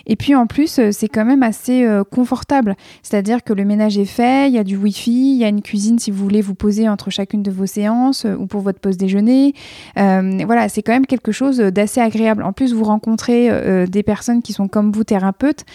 [0.06, 2.76] Et puis en plus, euh, c'est quand même assez confortable.
[3.04, 5.62] C'est-à-dire que le ménage est fait, il y a du Wi-Fi, il y a une
[5.62, 8.98] cuisine si vous voulez vous poser entre chacune de vos séances ou pour votre pause
[8.98, 9.54] déjeuner.
[9.96, 12.44] voilà, c'est quand même quelque chose d'assez agréable.
[12.44, 13.50] En plus, vous rencontrez
[13.88, 15.66] des personnes qui sont comme vous thérapeutes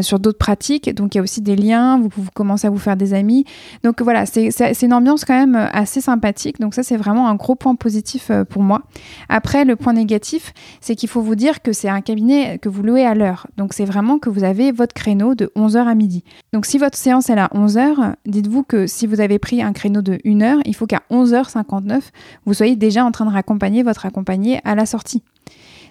[0.00, 0.94] sur d'autres pratiques.
[0.94, 3.44] Donc il y a aussi des liens, vous, vous commencez à vous faire des amis.
[3.82, 6.43] Donc voilà, c'est une ambiance quand même assez sympathique.
[6.60, 8.82] Donc ça, c'est vraiment un gros point positif euh, pour moi.
[9.28, 12.82] Après, le point négatif, c'est qu'il faut vous dire que c'est un cabinet que vous
[12.82, 13.46] louez à l'heure.
[13.56, 16.24] Donc c'est vraiment que vous avez votre créneau de 11h à midi.
[16.52, 20.02] Donc si votre séance est à 11h, dites-vous que si vous avez pris un créneau
[20.02, 22.00] de 1h, il faut qu'à 11h59,
[22.46, 25.22] vous soyez déjà en train de raccompagner votre accompagné à la sortie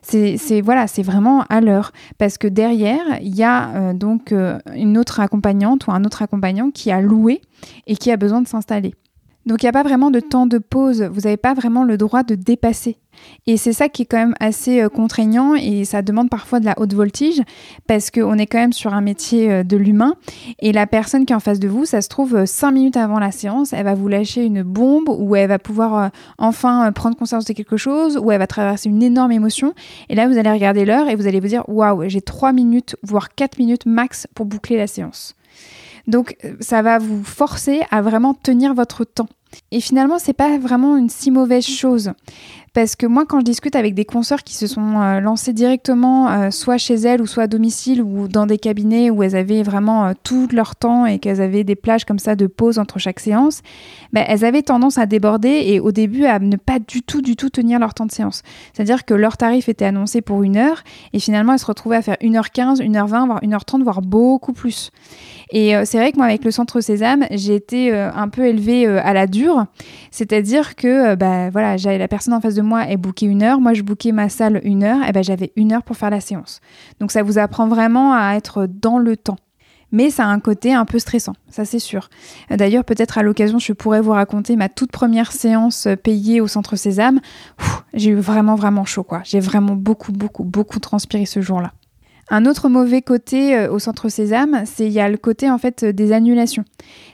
[0.03, 4.59] c'est voilà, c'est vraiment à l'heure parce que derrière il y a euh, donc euh,
[4.75, 7.41] une autre accompagnante ou un autre accompagnant qui a loué
[7.87, 8.93] et qui a besoin de s'installer.
[9.45, 11.97] Donc il n'y a pas vraiment de temps de pause, vous n'avez pas vraiment le
[11.97, 12.97] droit de dépasser.
[13.45, 16.65] Et c'est ça qui est quand même assez euh, contraignant et ça demande parfois de
[16.65, 17.41] la haute voltige
[17.87, 20.15] parce qu'on est quand même sur un métier euh, de l'humain
[20.59, 22.97] et la personne qui est en face de vous, ça se trouve euh, cinq minutes
[22.97, 27.15] avant la séance, elle va vous lâcher une bombe ou elle va pouvoir enfin prendre
[27.15, 29.73] conscience de quelque chose ou elle va traverser une énorme émotion
[30.09, 32.95] et là vous allez regarder l'heure et vous allez vous dire waouh j'ai trois minutes
[33.03, 35.35] voire quatre minutes max pour boucler la séance.
[36.07, 39.29] Donc ça va vous forcer à vraiment tenir votre temps.
[39.71, 42.13] Et finalement, c'est pas vraiment une si mauvaise chose
[42.73, 46.27] Parce que moi, quand je discute avec des consoeurs qui se sont euh, lancées directement,
[46.31, 49.61] euh, soit chez elles ou soit à domicile ou dans des cabinets où elles avaient
[49.61, 52.97] vraiment euh, tout leur temps et qu'elles avaient des plages comme ça de pause entre
[52.97, 53.61] chaque séance,
[54.11, 57.35] ben, elles avaient tendance à déborder et au début à ne pas du tout, du
[57.35, 58.41] tout tenir leur temps de séance.
[58.73, 60.81] C'est-à-dire que leur tarif était annoncé pour une heure
[61.13, 64.89] et finalement elles se retrouvaient à faire 1h15, 1h20, voire 1h30, voire beaucoup plus.
[65.51, 69.13] Et c'est vrai que moi, avec le Centre Sésame, j'ai été un peu élevée à
[69.13, 69.65] la dure,
[70.09, 73.59] c'est-à-dire que ben, voilà, j'avais la personne en face de moi est booké une heure,
[73.59, 76.21] moi je bookais ma salle une heure, et ben j'avais une heure pour faire la
[76.21, 76.61] séance.
[76.99, 79.37] Donc ça vous apprend vraiment à être dans le temps.
[79.91, 82.09] Mais ça a un côté un peu stressant, ça c'est sûr.
[82.49, 86.75] D'ailleurs, peut-être à l'occasion, je pourrais vous raconter ma toute première séance payée au Centre
[86.75, 87.19] Sésame.
[87.93, 89.21] J'ai eu vraiment, vraiment chaud, quoi.
[89.23, 91.73] J'ai vraiment beaucoup, beaucoup, beaucoup transpiré ce jour-là.
[92.29, 95.57] Un autre mauvais côté euh, au centre Sésame, c'est il y a le côté en
[95.57, 96.63] fait des annulations.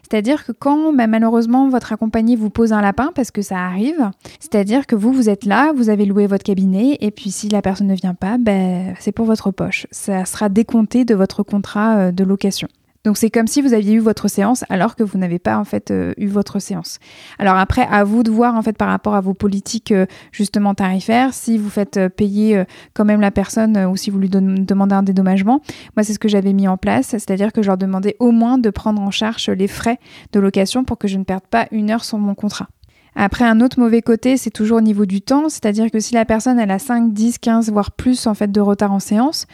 [0.09, 4.09] C'est-à-dire que quand bah, malheureusement votre accompagné vous pose un lapin parce que ça arrive,
[4.39, 7.61] c'est-à-dire que vous vous êtes là, vous avez loué votre cabinet et puis si la
[7.61, 9.85] personne ne vient pas, ben, c'est pour votre poche.
[9.91, 12.67] Ça sera décompté de votre contrat euh, de location.
[13.05, 15.63] Donc c'est comme si vous aviez eu votre séance alors que vous n'avez pas en
[15.63, 16.99] fait euh, eu votre séance.
[17.37, 20.75] Alors après à vous de voir en fait par rapport à vos politiques euh, justement
[20.75, 24.95] tarifaires si vous faites euh, payer quand même la personne ou si vous lui demandez
[24.95, 25.61] un dédommagement.
[25.95, 28.57] Moi c'est ce que j'avais mis en place, c'est-à-dire que je leur demandais au moins
[28.57, 29.97] de prendre en charge les frais
[30.33, 32.67] de location pour que je ne perde pas une heure sur mon contrat.
[33.15, 36.25] Après, un autre mauvais côté, c'est toujours au niveau du temps, c'est-à-dire que si la
[36.25, 39.45] personne elle a 5, 10, 15, voire plus en fait de retard en séance,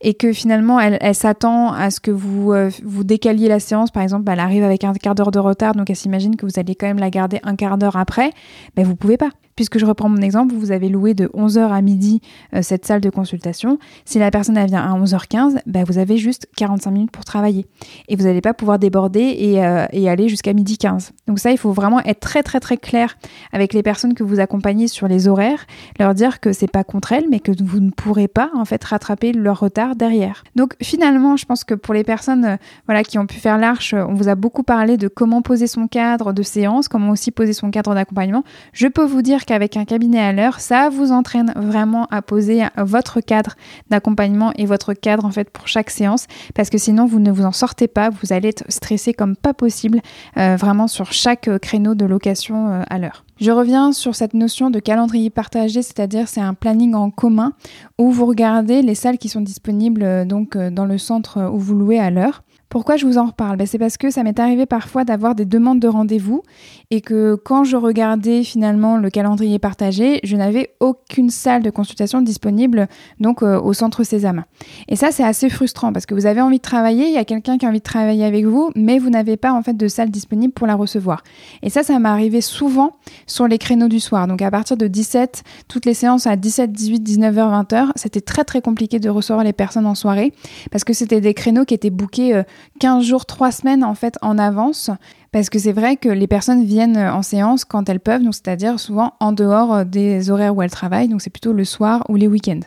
[0.00, 4.02] et que finalement elle, s'attend à ce que vous, euh, vous décaliez la séance, par
[4.02, 6.74] exemple, elle arrive avec un quart d'heure de retard, donc elle s'imagine que vous allez
[6.74, 8.30] quand même la garder un quart d'heure après,
[8.76, 9.30] ben vous pouvez pas.
[9.58, 12.20] Puisque je reprends mon exemple, vous avez loué de 11h à midi
[12.54, 13.80] euh, cette salle de consultation.
[14.04, 17.66] Si la personne vient à 11h15, bah, vous avez juste 45 minutes pour travailler.
[18.06, 21.10] Et vous n'allez pas pouvoir déborder et, euh, aller jusqu'à midi 15.
[21.26, 23.18] Donc ça, il faut vraiment être très très très clair
[23.52, 25.66] avec les personnes que vous accompagnez sur les horaires,
[25.98, 28.84] leur dire que c'est pas contre elles, mais que vous ne pourrez pas en fait
[28.84, 30.44] rattraper leur retard derrière.
[30.54, 33.92] Donc finalement, je pense que pour les personnes euh, voilà, qui ont pu faire l'arche,
[33.92, 37.54] on vous a beaucoup parlé de comment poser son cadre de séance, comment aussi poser
[37.54, 38.44] son cadre d'accompagnement.
[38.72, 42.64] Je peux vous dire qu'avec un cabinet à l'heure, ça vous entraîne vraiment à poser
[42.76, 43.54] votre cadre
[43.88, 47.44] d'accompagnement et votre cadre en fait pour chaque séance parce que sinon vous ne vous
[47.44, 50.00] en sortez pas, vous allez être stressé comme pas possible
[50.36, 53.24] euh, vraiment sur chaque créneau de location euh, à l'heure.
[53.40, 57.54] Je reviens sur cette notion de calendrier partagé, c'est-à-dire c'est un planning en commun
[57.96, 61.74] où vous regardez les salles qui sont disponibles euh, donc dans le centre où vous
[61.74, 62.42] louez à l'heure.
[62.68, 65.46] Pourquoi je vous en reparle ben, C'est parce que ça m'est arrivé parfois d'avoir des
[65.46, 66.42] demandes de rendez-vous
[66.90, 72.20] et que quand je regardais finalement le calendrier partagé, je n'avais aucune salle de consultation
[72.20, 72.88] disponible
[73.20, 74.44] donc euh, au centre Sésame.
[74.88, 77.24] Et ça c'est assez frustrant parce que vous avez envie de travailler, il y a
[77.24, 79.88] quelqu'un qui a envie de travailler avec vous, mais vous n'avez pas en fait de
[79.88, 81.22] salle disponible pour la recevoir.
[81.62, 84.26] Et ça ça m'est arrivé souvent sur les créneaux du soir.
[84.26, 88.44] Donc à partir de 17, toutes les séances à 17, 18, 19h, 20h, c'était très
[88.44, 90.34] très compliqué de recevoir les personnes en soirée
[90.70, 92.42] parce que c'était des créneaux qui étaient bookés euh,
[92.80, 94.90] 15 jours, 3 semaines en fait en avance.
[95.30, 99.14] Parce que c'est vrai que les personnes viennent en séance quand elles peuvent, c'est-à-dire souvent
[99.20, 102.60] en dehors des horaires où elles travaillent, donc c'est plutôt le soir ou les week-ends.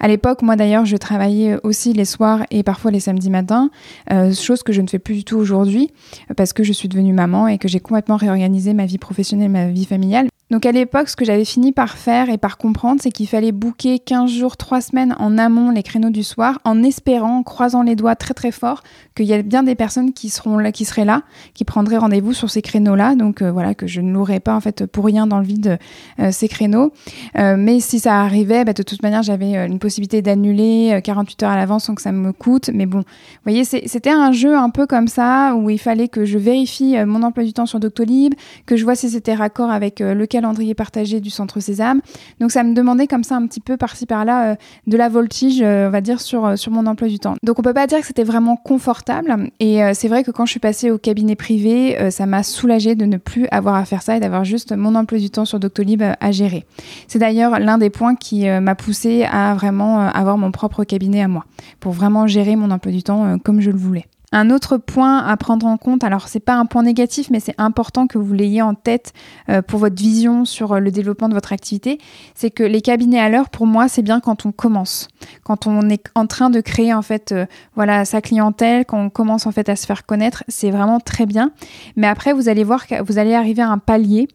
[0.00, 3.70] À l'époque, moi d'ailleurs, je travaillais aussi les soirs et parfois les samedis matins,
[4.12, 5.90] euh, chose que je ne fais plus du tout aujourd'hui
[6.36, 9.68] parce que je suis devenue maman et que j'ai complètement réorganisé ma vie professionnelle, ma
[9.68, 10.28] vie familiale.
[10.50, 13.52] Donc à l'époque, ce que j'avais fini par faire et par comprendre, c'est qu'il fallait
[13.52, 17.82] booker 15 jours, 3 semaines en amont les créneaux du soir, en espérant, en croisant
[17.82, 18.82] les doigts très très fort,
[19.14, 22.32] qu'il y a bien des personnes qui seront là, qui seraient là, qui prendraient rendez-vous
[22.32, 23.14] sur ces créneaux-là.
[23.14, 25.78] Donc euh, voilà, que je ne louerais pas en fait pour rien dans le vide
[26.18, 26.92] euh, ces créneaux.
[27.36, 31.50] Euh, mais si ça arrivait, bah, de toute manière, j'avais une possibilité d'annuler 48 heures
[31.50, 32.70] à l'avance sans que ça me coûte.
[32.72, 33.04] Mais bon, vous
[33.44, 37.22] voyez, c'était un jeu un peu comme ça où il fallait que je vérifie mon
[37.22, 38.32] emploi du temps sur Doctolib,
[38.64, 42.00] que je vois si c'était raccord avec le calendrier partagé du Centre Sésame.
[42.40, 44.54] Donc ça me demandait comme ça un petit peu par-ci par-là euh,
[44.86, 47.34] de la voltige, euh, on va dire, sur, euh, sur mon emploi du temps.
[47.42, 49.50] Donc on peut pas dire que c'était vraiment confortable.
[49.58, 53.04] Et c'est vrai que quand je suis passée au cabinet privé, ça m'a soulagée de
[53.04, 56.02] ne plus avoir à faire ça et d'avoir juste mon emploi du temps sur Doctolib
[56.02, 56.64] à gérer.
[57.06, 61.28] C'est d'ailleurs l'un des points qui m'a poussé à vraiment avoir mon propre cabinet à
[61.28, 61.44] moi,
[61.80, 64.06] pour vraiment gérer mon emploi du temps comme je le voulais.
[64.30, 67.54] Un autre point à prendre en compte, alors c'est pas un point négatif, mais c'est
[67.56, 69.14] important que vous l'ayez en tête
[69.48, 71.98] euh, pour votre vision sur euh, le développement de votre activité,
[72.34, 75.08] c'est que les cabinets à l'heure, pour moi, c'est bien quand on commence,
[75.44, 79.08] quand on est en train de créer en fait, euh, voilà, sa clientèle, quand on
[79.08, 81.52] commence en fait à se faire connaître, c'est vraiment très bien.
[81.96, 84.28] Mais après, vous allez voir que vous allez arriver à un palier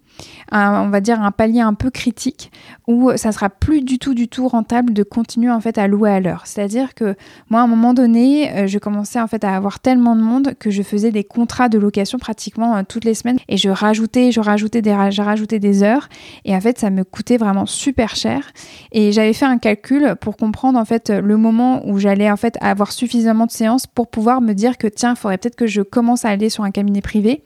[0.51, 2.51] on va dire un palier un peu critique
[2.88, 6.12] où ça sera plus du tout du tout rentable de continuer en fait à louer
[6.12, 6.43] à l'heure.
[6.45, 7.15] C'est-à-dire que
[7.49, 10.53] moi à un moment donné, euh, je commençais en fait à avoir tellement de monde
[10.60, 14.32] que je faisais des contrats de location pratiquement euh, toutes les semaines et je rajoutais,
[14.32, 16.10] je rajoutais des, je rajoutais des heures
[16.45, 18.51] et en fait ça me coûtait vraiment super cher
[18.91, 22.58] et j'avais fait un calcul pour comprendre en fait le moment où j'allais en fait
[22.62, 25.82] avoir suffisamment de séances pour pouvoir me dire que tiens, il faudrait peut-être que je
[25.82, 27.43] commence à aller sur un cabinet privé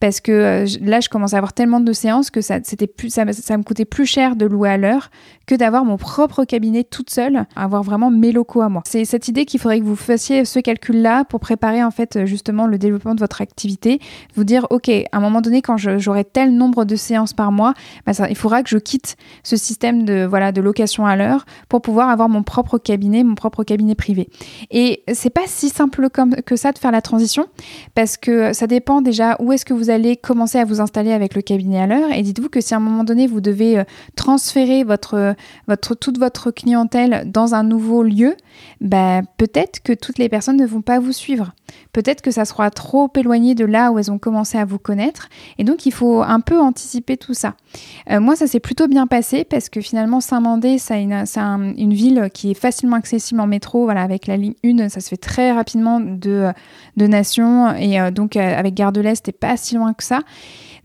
[0.00, 3.10] parce que euh, là je commence à avoir tellement de séances que ça c'était plus
[3.10, 5.10] ça, me coûtait plus cher de louer à l'heure
[5.46, 8.82] que d'avoir mon propre cabinet toute seule, avoir vraiment mes locaux à moi.
[8.86, 12.66] C'est cette idée qu'il faudrait que vous fassiez ce calcul-là pour préparer en fait justement
[12.66, 14.00] le développement de votre activité.
[14.34, 17.74] Vous dire, ok, à un moment donné, quand j'aurai tel nombre de séances par mois,
[18.06, 21.82] bah il faudra que je quitte ce système de voilà de location à l'heure pour
[21.82, 24.28] pouvoir avoir mon propre cabinet, mon propre cabinet privé.
[24.70, 27.46] Et c'est pas si simple comme que ça de faire la transition
[27.94, 31.34] parce que ça dépend déjà où est-ce que vous allez commencer à vous installer avec
[31.34, 32.10] le cabinet à l'heure.
[32.22, 33.84] Dites-vous que si à un moment donné vous devez euh,
[34.16, 35.34] transférer votre
[35.68, 38.36] votre toute votre clientèle dans un nouveau lieu,
[38.80, 41.52] bah, peut-être que toutes les personnes ne vont pas vous suivre.
[41.92, 45.28] Peut-être que ça sera trop éloigné de là où elles ont commencé à vous connaître.
[45.58, 47.54] Et donc, il faut un peu anticiper tout ça.
[48.10, 52.50] Euh, moi, ça s'est plutôt bien passé parce que finalement, Saint-Mandé, c'est une, ville qui
[52.50, 53.84] est facilement accessible en métro.
[53.84, 56.50] Voilà, avec la ligne 1, ça se fait très rapidement de,
[56.96, 57.74] de Nation.
[57.74, 60.20] Et euh, donc, euh, avec Gare de l'Est, c'est pas si loin que ça.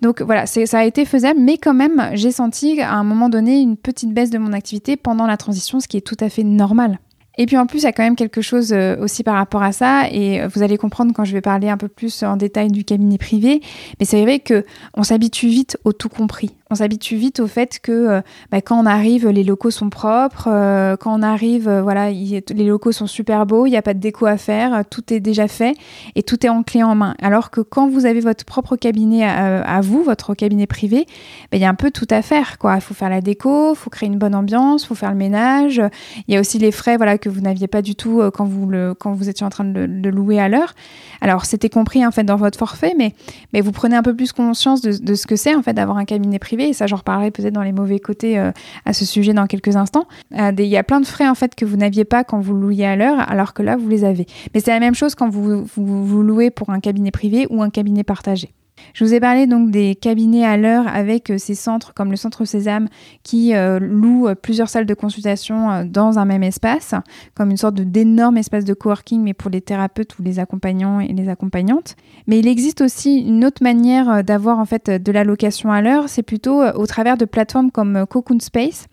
[0.02, 3.60] Donc voilà, ça a été faisable, mais quand même, j'ai senti à un moment donné
[3.60, 6.44] une petite baisse de mon activité pendant la transition, ce qui est tout à fait
[6.44, 7.00] normal.
[7.40, 9.62] Et puis en plus, il y a quand même quelque chose euh, aussi par rapport
[9.62, 12.36] à ça, et euh, vous allez comprendre quand je vais parler un peu plus en
[12.36, 13.62] détail du cabinet privé.
[14.00, 17.80] Mais c'est vrai que on s'habitue vite au tout compris on s'habitue vite au fait
[17.80, 21.82] que euh, bah, quand on arrive, les locaux sont propres, euh, quand on arrive, euh,
[21.82, 25.14] voilà, les locaux sont super beaux, il n'y a pas de déco à faire, tout
[25.14, 25.76] est déjà fait
[26.16, 27.16] et tout est en clé en main.
[27.22, 31.06] Alors que quand vous avez votre propre cabinet à, vous, votre cabinet privé,
[31.52, 32.58] bah, il y a un peu tout à faire.
[32.64, 35.18] Il faut faire la déco, il faut créer une bonne ambiance, il faut faire le
[35.18, 35.82] ménage.
[36.28, 38.68] Il y a aussi les frais voilà, que vous n'aviez pas du tout quand, vous
[38.68, 40.74] le, quand vous étiez en train de, de louer à l'heure.
[41.22, 43.14] Alors c'était compris en fait dans votre forfait, mais,
[43.54, 45.98] mais vous prenez un peu plus conscience de, de ce que c'est en fait d'avoir
[45.98, 48.52] un cabinet privé et ça j'en reparlerai peut-être dans les mauvais côtés euh,
[48.86, 50.08] à ce sujet dans quelques instants.
[50.38, 52.54] Euh, il y a plein de frais en fait que vous n'aviez pas quand vous
[52.54, 54.26] louiez à l'heure, alors que là vous les avez.
[54.54, 57.70] Mais c'est la même chose quand vous, vous louez pour un cabinet privé ou un
[57.70, 58.50] cabinet partagé.
[58.94, 62.18] Je vous ai parlé donc des cabinets à l'heure avec euh, ces centres comme le
[62.18, 62.88] Centre Sésame
[63.24, 66.96] qui euh, louent euh, plusieurs salles de consultation dans un même espace,
[67.36, 71.08] comme une sorte d'énorme espace de coworking, mais pour les thérapeutes ou les accompagnants et
[71.08, 71.96] les accompagnantes.
[72.28, 76.10] Mais il existe aussi une autre manière d'avoir en fait de la location à l'heure,
[76.10, 78.88] c'est plutôt au travers de plateformes comme Cocoon Space.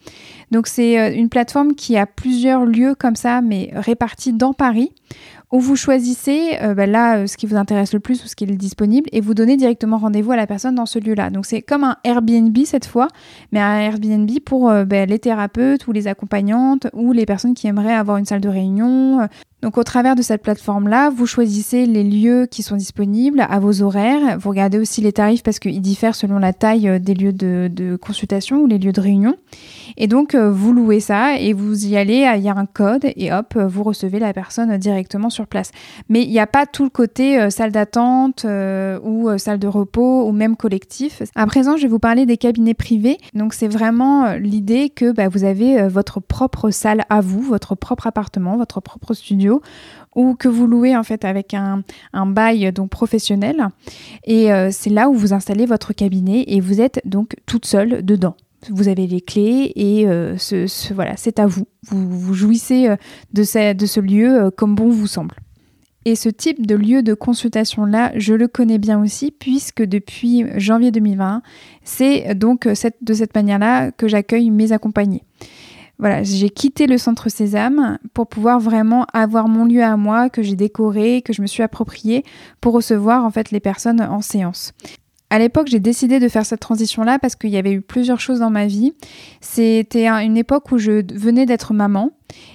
[0.50, 4.92] Donc c'est une plateforme qui a plusieurs lieux comme ça, mais répartis dans Paris
[5.52, 8.36] où vous choisissez euh, bah, là euh, ce qui vous intéresse le plus ou ce
[8.36, 11.30] qui est disponible et vous donnez directement rendez-vous à la personne dans ce lieu-là.
[11.30, 13.08] Donc c'est comme un Airbnb cette fois,
[13.52, 17.66] mais un Airbnb pour euh, bah, les thérapeutes ou les accompagnantes ou les personnes qui
[17.66, 19.28] aimeraient avoir une salle de réunion,
[19.64, 23.80] donc au travers de cette plateforme-là, vous choisissez les lieux qui sont disponibles à vos
[23.80, 24.38] horaires.
[24.38, 27.96] Vous regardez aussi les tarifs parce qu'ils diffèrent selon la taille euh, des lieux de,
[27.96, 29.36] consultation ou les lieux de réunion.
[29.96, 33.06] Et donc euh, vous louez ça et vous y allez, il y a un code
[33.16, 35.70] et hop, vous recevez la personne directement sur place.
[36.10, 40.28] Mais il n'y a pas tout le côté euh, salle d'attente ou salle de repos
[40.28, 41.22] ou même collectif.
[41.36, 43.16] À présent, je vais vous parler des cabinets privés.
[43.32, 48.06] Donc c'est vraiment l'idée que bah, vous avez votre propre salle à vous, votre propre
[48.06, 49.53] appartement, votre propre studio
[50.14, 51.82] ou que vous louez en fait avec un,
[52.26, 53.68] bail donc professionnel.
[54.24, 58.04] Et euh, c'est là où vous installez votre cabinet et vous êtes donc toute seule
[58.04, 58.36] dedans.
[58.70, 61.66] Vous avez les clés et euh, ce, voilà, c'est à vous.
[61.90, 62.96] Vous, jouissez euh,
[63.32, 65.34] de, ce, de ce lieu comme bon vous semble.
[66.06, 70.90] Et ce type de lieu de consultation-là, je le connais bien aussi, puisque depuis janvier
[70.90, 71.40] 2020,
[71.82, 75.22] c'est donc de cette manière-là que j'accueille mes accompagnés
[75.98, 80.42] voilà, j'ai quitté le centre Sésame pour pouvoir vraiment avoir mon lieu à moi que
[80.42, 82.24] j'ai décoré, que je me suis approprié
[82.60, 84.72] pour recevoir en fait les personnes en séance.
[85.34, 88.38] À l'époque, j'ai décidé de faire cette transition-là parce qu'il y avait eu plusieurs choses
[88.38, 88.94] dans ma vie.
[89.40, 92.12] C'était une époque où je venais d'être maman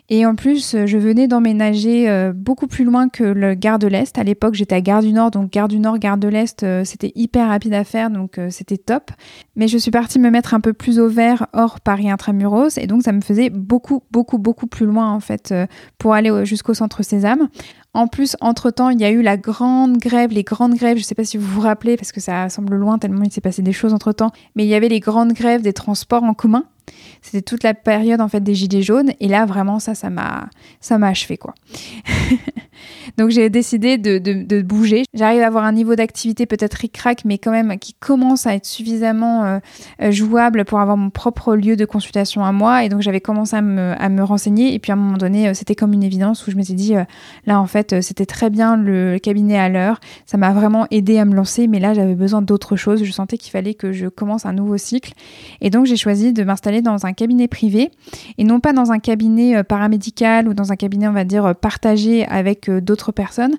[0.09, 4.17] et en plus, je venais d'emménager euh, beaucoup plus loin que le Gare de l'Est.
[4.17, 6.83] À l'époque, j'étais à Gare du Nord, donc Gare du Nord, Gare de l'Est, euh,
[6.83, 9.11] c'était hyper rapide à faire, donc euh, c'était top.
[9.55, 12.87] Mais je suis partie me mettre un peu plus au vert hors Paris intramuros, et
[12.87, 15.53] donc ça me faisait beaucoup, beaucoup, beaucoup plus loin en fait
[15.97, 17.49] pour aller jusqu'au centre Sésame.
[17.93, 21.05] En plus, entre-temps, il y a eu la grande grève, les grandes grèves, je ne
[21.05, 23.63] sais pas si vous vous rappelez, parce que ça semble loin tellement il s'est passé
[23.63, 26.65] des choses entre-temps, mais il y avait les grandes grèves des transports en commun.
[27.21, 30.49] C'était toute la période en fait des gilets jaunes et là vraiment ça ça m'a
[30.79, 31.53] ça m'a achevé quoi.
[33.17, 35.03] Donc j'ai décidé de, de, bouger.
[35.13, 38.65] J'arrive à avoir un niveau d'activité peut-être ric-rac mais quand même qui commence à être
[38.65, 39.59] suffisamment euh,
[40.01, 43.55] euh, jouable pour avoir mon propre lieu de consultation à moi et donc j'avais commencé
[43.55, 46.03] à me, à me, renseigner et puis à un moment donné euh, c'était comme une
[46.03, 46.93] évidence où je me suis dit
[47.45, 49.99] là en fait c'était très bien le cabinet à l'heure.
[50.25, 53.03] Ça m'a vraiment aidé à me lancer mais là j'avais besoin d'autre chose.
[53.03, 55.13] Je sentais qu'il fallait que je commence un nouveau cycle
[55.61, 57.91] et donc j'ai choisi de m'installer dans un cabinet privé
[58.37, 61.45] et non pas dans un cabinet euh, paramédical ou dans un cabinet, on va dire,
[61.45, 63.55] euh, partagé avec euh, d'autres personnes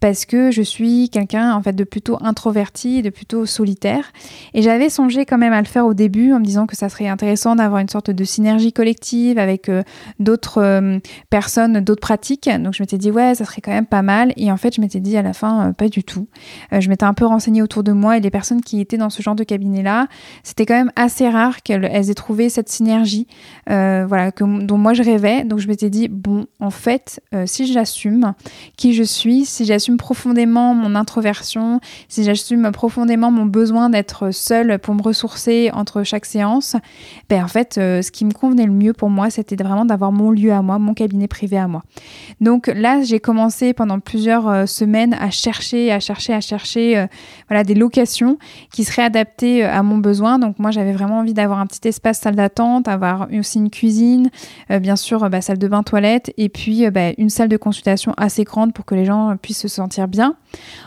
[0.00, 4.12] parce que je suis quelqu'un en fait de plutôt introverti, de plutôt solitaire
[4.52, 6.88] et j'avais songé quand même à le faire au début en me disant que ça
[6.88, 9.70] serait intéressant d'avoir une sorte de synergie collective avec
[10.18, 12.50] d'autres personnes, d'autres pratiques.
[12.58, 14.80] Donc je m'étais dit ouais, ça serait quand même pas mal et en fait je
[14.80, 16.26] m'étais dit à la fin pas du tout.
[16.72, 19.22] je m'étais un peu renseignée autour de moi et les personnes qui étaient dans ce
[19.22, 20.08] genre de cabinet là,
[20.42, 23.26] c'était quand même assez rare qu'elles aient trouvé cette synergie
[23.70, 25.44] euh, voilà, dont moi je rêvais.
[25.44, 28.34] Donc je m'étais dit, bon, en fait, euh, si j'assume
[28.76, 34.78] qui je suis, si j'assume profondément mon introversion, si j'assume profondément mon besoin d'être seule
[34.78, 36.76] pour me ressourcer entre chaque séance,
[37.30, 40.12] ben en fait, euh, ce qui me convenait le mieux pour moi, c'était vraiment d'avoir
[40.12, 41.82] mon lieu à moi, mon cabinet privé à moi.
[42.40, 47.06] Donc là, j'ai commencé pendant plusieurs semaines à chercher, à chercher, à chercher
[47.48, 48.38] voilà, des locations
[48.72, 50.38] qui seraient adaptées à mon besoin.
[50.38, 54.30] Donc moi, j'avais vraiment envie d'avoir un petit espace salle d'attente, avoir aussi une cuisine,
[54.70, 57.56] euh, bien sûr, bah, salle de bain, toilette, et puis euh, bah, une salle de
[57.56, 60.36] consultation assez grande pour que les gens puissent se sentir bien.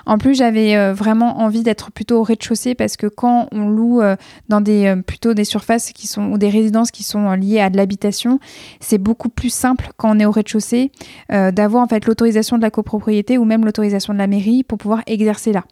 [0.05, 4.01] En plus, j'avais euh, vraiment envie d'être plutôt au rez-de-chaussée parce que quand on loue
[4.49, 7.77] dans des plutôt des surfaces qui sont ou des résidences qui sont liées à de
[7.77, 8.39] l'habitation,
[8.79, 10.91] c'est beaucoup plus simple quand on est au rez-de-chaussée
[11.29, 15.01] d'avoir en fait l'autorisation de la copropriété ou même l'autorisation de la mairie pour pouvoir
[15.07, 15.63] exercer là.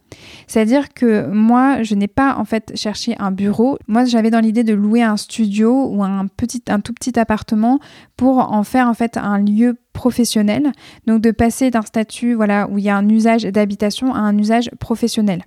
[0.48, 3.78] C'est-à-dire que moi, je n'ai pas en fait cherché un bureau.
[3.88, 7.80] Moi, j'avais dans l'idée de louer un studio ou un petit un tout petit appartement
[8.18, 10.72] pour en faire en fait un lieu professionnel.
[11.08, 14.38] Donc de passer d'un statut voilà où il y a un usage d'habitation à un
[14.38, 15.44] usage professionnel.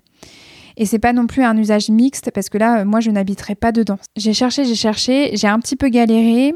[0.78, 3.72] Et c'est pas non plus un usage mixte parce que là, moi, je n'habiterai pas
[3.72, 3.98] dedans.
[4.16, 6.54] J'ai cherché, j'ai cherché, j'ai un petit peu galéré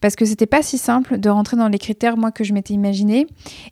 [0.00, 2.74] parce que c'était pas si simple de rentrer dans les critères moi que je m'étais
[2.74, 3.26] imaginé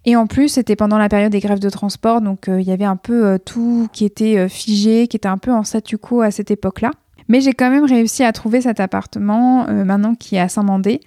[0.05, 2.73] et en plus c'était pendant la période des grèves de transport donc euh, il y
[2.73, 5.99] avait un peu euh, tout qui était euh, figé qui était un peu en statu
[5.99, 6.93] quo à cette époque-là
[7.29, 11.01] mais j'ai quand même réussi à trouver cet appartement euh, maintenant qui est à Saint-Mandé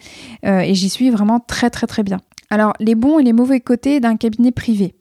[0.46, 2.20] euh, et j'y suis vraiment très très très bien.
[2.50, 4.96] Alors les bons et les mauvais côtés d'un cabinet privé.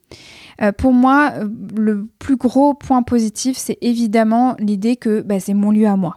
[0.62, 1.32] Euh, pour moi,
[1.76, 6.16] le plus gros point positif, c'est évidemment l'idée que bah, c'est mon lieu à moi.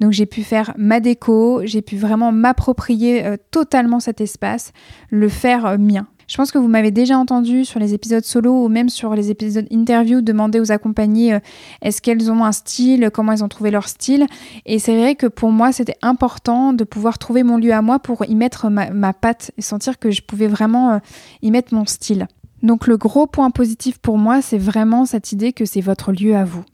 [0.00, 4.72] Donc j'ai pu faire ma déco, j'ai pu vraiment m'approprier totalement cet espace,
[5.10, 6.06] le faire mien.
[6.26, 9.30] Je pense que vous m'avez déjà entendu sur les épisodes solo ou même sur les
[9.30, 11.40] épisodes interview demander aux accompagnées euh,
[11.82, 14.26] est-ce qu'elles ont un style, comment elles ont trouvé leur style.
[14.66, 17.98] Et c'est vrai que pour moi, c'était important de pouvoir trouver mon lieu à moi
[17.98, 20.98] pour y mettre ma, patte et sentir que je pouvais vraiment euh,
[21.42, 22.26] y mettre mon style.
[22.62, 26.34] Donc le gros point positif pour moi, c'est vraiment cette idée que c'est votre lieu
[26.34, 26.64] à vous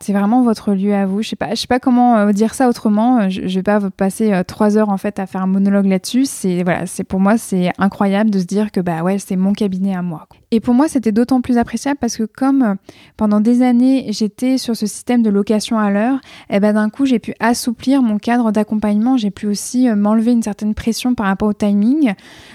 [0.00, 1.22] c'est vraiment votre lieu à vous.
[1.22, 3.28] Je sais pas, je sais pas comment euh, dire ça autrement.
[3.28, 6.24] Je, je vais pas passer euh, trois heures en fait à faire un monologue là-dessus.
[6.26, 9.52] C'est voilà, c'est pour moi c'est incroyable de se dire que bah ouais, c'est mon
[9.52, 10.28] cabinet à moi.
[10.54, 12.74] Et pour moi, c'était d'autant plus appréciable parce que comme euh,
[13.16, 17.06] pendant des années, j'étais sur ce système de location à l'heure, eh ben d'un coup,
[17.06, 19.16] j'ai pu assouplir mon cadre d'accompagnement.
[19.16, 22.14] J'ai pu aussi m'enlever une certaine pression par rapport au timing,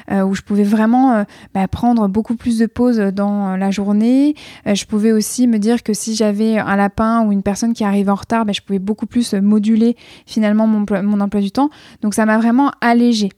[0.09, 4.33] où je pouvais vraiment bah, prendre beaucoup plus de pauses dans la journée.
[4.65, 8.09] je pouvais aussi me dire que si j'avais un lapin ou une personne qui arrive
[8.09, 11.69] en retard, ben, je pouvais beaucoup plus moduler finalement mon, mon emploi du temps.
[12.01, 13.29] Donc ça m'a vraiment allégé.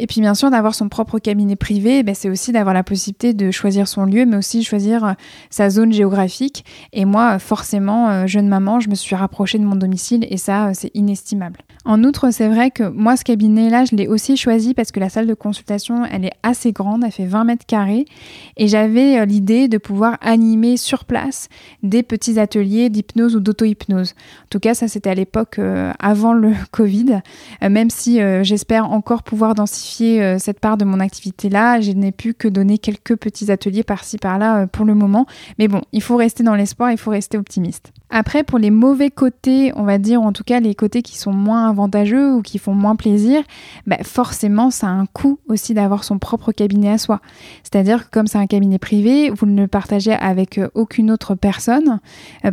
[0.00, 3.34] Et puis bien sûr, d'avoir son propre cabinet privé, ben, c'est aussi d'avoir la possibilité
[3.34, 5.12] de choisir son lieu, mais aussi choisir euh,
[5.50, 6.64] sa zone géographique.
[6.94, 10.68] Et moi, forcément, euh, jeune maman, je me suis rapprochée de mon domicile et ça,
[10.68, 11.60] euh, c'est inestimable.
[11.86, 15.08] En outre, c'est vrai que moi, ce cabinet-là, je l'ai aussi choisi parce que la
[15.08, 18.04] salle de consultation, elle est assez grande, elle fait 20 mètres carrés.
[18.56, 21.48] Et j'avais l'idée de pouvoir animer sur place
[21.82, 24.12] des petits ateliers d'hypnose ou d'auto-hypnose.
[24.12, 25.58] En tout cas, ça, c'était à l'époque
[25.98, 27.20] avant le Covid,
[27.62, 31.80] même si j'espère encore pouvoir densifier euh, cette part de mon activité-là.
[31.80, 35.26] Je n'ai pu que donner quelques petits ateliers par-ci par-là euh, pour le moment.
[35.58, 37.92] Mais bon, il faut rester dans l'espoir, il faut rester optimiste.
[38.10, 41.32] Après, pour les mauvais côtés, on va dire, en tout cas les côtés qui sont
[41.32, 43.42] moins avantageux ou qui font moins plaisir,
[43.86, 47.20] bah forcément, ça a un coût aussi d'avoir son propre cabinet à soi.
[47.62, 51.34] C'est-à-dire que comme c'est un cabinet privé, vous ne le partagez avec euh, aucune autre
[51.34, 52.00] personne.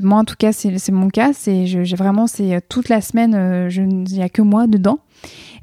[0.02, 1.32] moi, en tout cas, c'est mon cas.
[1.34, 5.00] C'est vraiment, c'est toute la semaine, il n'y a que moi dedans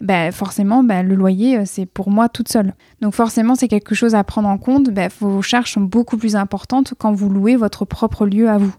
[0.01, 2.75] bah forcément, bah, le loyer, euh, c'est pour moi toute seule.
[3.01, 4.91] Donc forcément, c'est quelque chose à prendre en compte.
[4.91, 8.75] Bah, vos charges sont beaucoup plus importantes quand vous louez votre propre lieu à vous.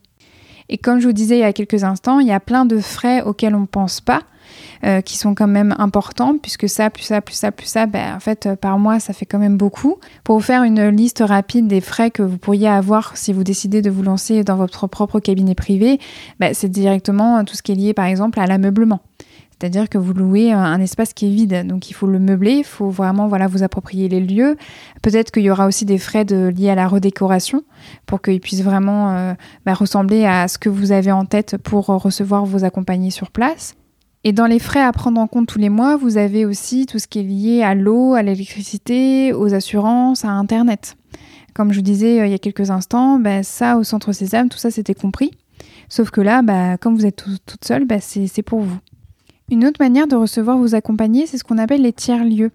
[0.70, 2.80] Et comme je vous disais il y a quelques instants, il y a plein de
[2.80, 4.22] frais auxquels on ne pense pas.
[4.84, 8.16] euh, qui sont quand même importants, puisque ça, plus ça, plus ça, plus ça, ben,
[8.16, 9.98] en fait, euh, par mois, ça fait quand même beaucoup.
[10.24, 13.82] Pour vous faire une liste rapide des frais que vous pourriez avoir si vous décidez
[13.82, 16.00] de vous lancer dans votre propre cabinet privé,
[16.40, 19.02] ben, c'est directement tout ce qui est lié, par exemple, à l'ameublement.
[19.58, 22.64] C'est-à-dire que vous louez un espace qui est vide, donc il faut le meubler, il
[22.66, 24.58] faut vraiment voilà, vous approprier les lieux.
[25.02, 27.64] Peut-être qu'il y aura aussi des frais liés à la redécoration
[28.06, 29.34] pour qu'ils puissent vraiment euh,
[29.66, 33.76] bah, ressembler à ce que vous avez en tête pour recevoir vos accompagnés sur place.
[34.26, 37.00] Et dans les frais à prendre en compte tous les mois, vous avez aussi tout
[37.00, 40.98] ce qui est lié à l'eau, à l'électricité, aux assurances, à Internet.
[41.54, 44.50] Comme je vous disais euh, il y a quelques instants, bah, ça au centre Sésame,
[44.50, 45.32] tout ça c'était compris.
[45.88, 48.80] Sauf que là, bah, comme vous êtes toute seule, c'est pour vous.
[49.52, 52.52] Une autre manière de recevoir vos accompagnés, c'est ce qu'on appelle les tiers-lieux.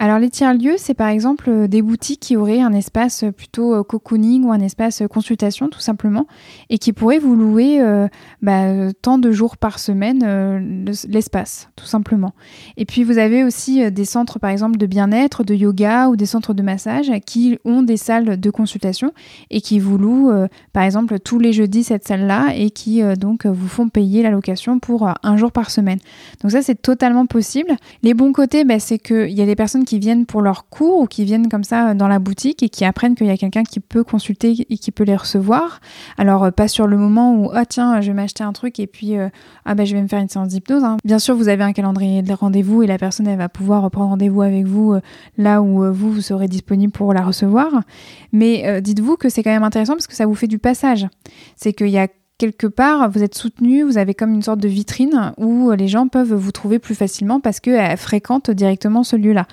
[0.00, 3.74] Alors les tiers-lieux, c'est par exemple euh, des boutiques qui auraient un espace euh, plutôt
[3.74, 6.26] euh, cocooning ou un espace consultation tout simplement
[6.68, 7.80] et qui pourraient vous louer
[8.42, 12.32] bah, tant de jours par semaine l'espace tout simplement.
[12.76, 16.26] Et puis vous avez aussi des centres par exemple de bien-être, de yoga ou des
[16.26, 19.12] centres de massage qui ont des salles de consultation
[19.50, 20.32] et qui vous louent
[20.72, 24.78] par exemple tous les jeudis cette salle-là et qui donc vous font payer la location
[24.78, 25.98] pour un jour par semaine.
[26.42, 27.76] Donc ça c'est totalement possible.
[28.02, 31.00] Les bons côtés, bah, c'est qu'il y a des personnes qui viennent pour leur cours
[31.00, 33.36] ou qui viennent comme ça euh, dans la boutique et qui apprennent qu'il y a
[33.36, 35.80] quelqu'un qui peut consulter et qui peut les recevoir.
[36.18, 38.86] Alors, euh, pas sur le moment où, ah tiens, je vais m'acheter un truc et
[38.86, 39.28] puis, euh,
[39.64, 40.84] ah ben, je vais me faire une séance d'hypnose.
[40.84, 40.96] Hein.
[41.04, 44.10] Bien sûr, vous avez un calendrier de rendez-vous et la personne, elle va pouvoir prendre
[44.10, 44.96] rendez-vous avec vous
[45.36, 47.68] là où vous, vous serez disponible pour la recevoir.
[48.32, 51.06] Mais dites-vous que c'est quand même intéressant parce que ça vous fait du passage.
[51.56, 52.08] C'est qu'il y a
[52.38, 56.08] quelque part, vous êtes soutenu, vous avez comme une sorte de vitrine où les gens
[56.08, 59.46] peuvent vous trouver plus facilement parce qu'elles fréquentent directement ce lieu-là.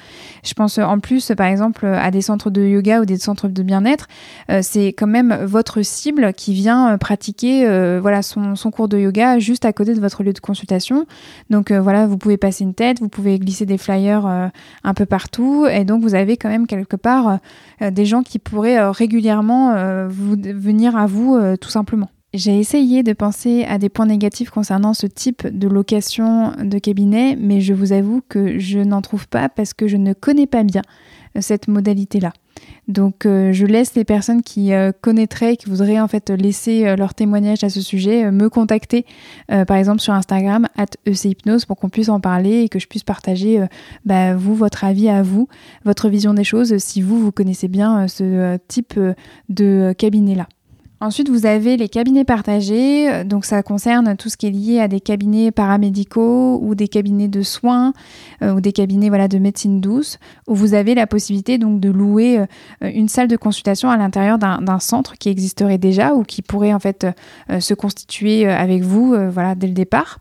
[0.43, 3.63] Je pense en plus, par exemple, à des centres de yoga ou des centres de
[3.63, 4.07] bien-être.
[4.49, 9.65] Euh, c'est quand même votre cible qui vient pratiquer euh, son, cours de yoga juste
[9.65, 11.05] à côté de votre lieu de consultation.
[11.49, 14.51] Donc euh, voilà, vous pouvez passer une tête, vous pouvez glisser des flyers
[14.83, 15.67] un peu partout.
[15.67, 17.39] Et donc vous avez quand même quelque part
[17.79, 19.75] des gens qui pourraient régulièrement
[20.07, 22.09] venir à vous tout simplement.
[22.33, 27.35] J'ai essayé de penser à des points négatifs concernant ce type de location de cabinet,
[27.37, 30.63] mais je vous avoue que je n'en trouve pas parce que je ne connais pas
[30.63, 30.81] bien
[31.35, 32.31] euh, cette modalité-là.
[32.87, 37.15] Donc euh, je laisse les personnes qui euh, connaîtraient, qui voudraient en fait laisser leur
[37.15, 39.05] témoignage à ce sujet, me contacter
[39.49, 43.03] par exemple sur Instagram at echypnose pour qu'on puisse en parler et que je puisse
[43.03, 43.65] partager
[44.05, 45.49] bah, vous, votre avis à vous,
[45.83, 48.97] votre vision des choses si vous, vous connaissez bien ce type
[49.49, 50.47] de cabinet-là.
[51.03, 53.23] Ensuite, vous avez les cabinets partagés.
[53.23, 57.27] Donc, ça concerne tout ce qui est lié à des cabinets paramédicaux ou des cabinets
[57.27, 57.93] de soins
[58.43, 61.89] euh, ou des cabinets voilà, de médecine douce où vous avez la possibilité donc de
[61.89, 62.45] louer euh,
[62.83, 66.79] une salle de consultation à l'intérieur d'un centre qui existerait déjà ou qui pourrait en
[66.79, 67.07] fait
[67.49, 70.19] euh, se constituer avec vous voilà, dès le départ.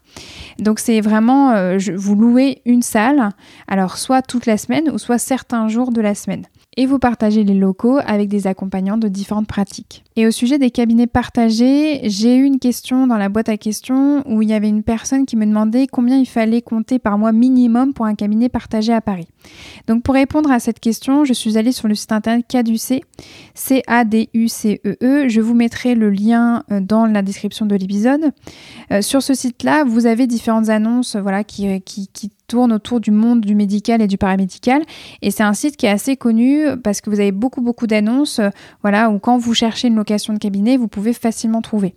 [0.59, 3.29] Donc, c'est vraiment, vous louez une salle,
[3.69, 6.47] alors soit toute la semaine ou soit certains jours de la semaine
[6.77, 10.05] et vous partagez les locaux avec des accompagnants de différentes pratiques.
[10.17, 14.23] Et au sujet des cabinets partagés, j'ai eu une question dans la boîte à questions
[14.27, 17.33] où il y avait une personne qui me demandait combien il fallait compter par mois
[17.33, 19.27] minimum pour un cabinet partagé à Paris.
[19.89, 23.03] Donc pour répondre à cette question, je suis allée sur le site internet Caducé,
[23.55, 24.97] C-A-D-U-C-E-E.
[25.01, 25.29] -E.
[25.29, 28.33] Je vous mettrai le lien euh, dans la description de l'épisode.
[28.93, 33.13] Euh, sur ce site-là, vous avez différentes annonces voilà, qui, qui, qui tourne autour du
[33.13, 34.83] monde du médical et du paramédical.
[35.23, 38.41] Et c'est un site qui est assez connu parce que vous avez beaucoup, beaucoup d'annonces,
[38.41, 38.51] euh,
[38.83, 41.95] voilà, où quand vous cherchez une location de cabinet, vous pouvez facilement trouver.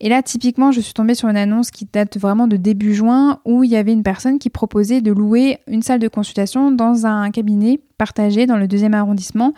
[0.00, 3.40] Et là, typiquement, je suis tombée sur une annonce qui date vraiment de début juin
[3.46, 7.06] où il y avait une personne qui proposait de louer une salle de consultation dans
[7.06, 9.54] un cabinet partagé dans le deuxième arrondissement.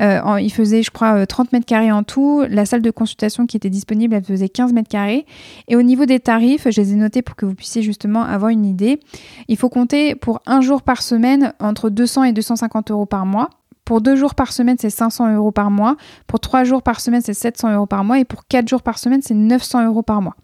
[0.00, 2.44] Euh, il faisait, je crois, 30 euh, mètres carrés en tout.
[2.48, 5.26] La salle de consultation qui était disponible, elle faisait 15 mètres carrés.
[5.68, 8.50] Et au niveau des tarifs, je les ai notés pour que vous puissiez justement avoir
[8.50, 9.00] une idée.
[9.48, 13.50] Il faut compter pour un jour par semaine entre 200 et 250 euros par mois.
[13.86, 15.96] Pour deux jours par semaine, c'est 500 euros par mois.
[16.26, 18.18] Pour trois jours par semaine, c'est 700 euros par mois.
[18.18, 20.34] Et pour quatre jours par semaine, c'est 900 euros par mois.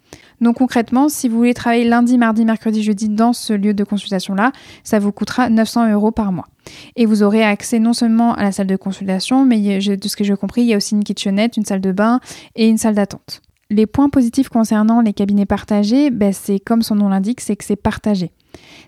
[0.42, 4.50] Donc concrètement, si vous voulez travailler lundi, mardi, mercredi, jeudi dans ce lieu de consultation-là,
[4.82, 6.48] ça vous coûtera 900 euros par mois.
[6.96, 10.24] Et vous aurez accès non seulement à la salle de consultation, mais de ce que
[10.24, 12.20] j'ai compris, il y a aussi une kitchenette, une salle de bain
[12.56, 13.40] et une salle d'attente.
[13.70, 17.64] Les points positifs concernant les cabinets partagés, ben, c'est comme son nom l'indique, c'est que
[17.64, 18.32] c'est partagé.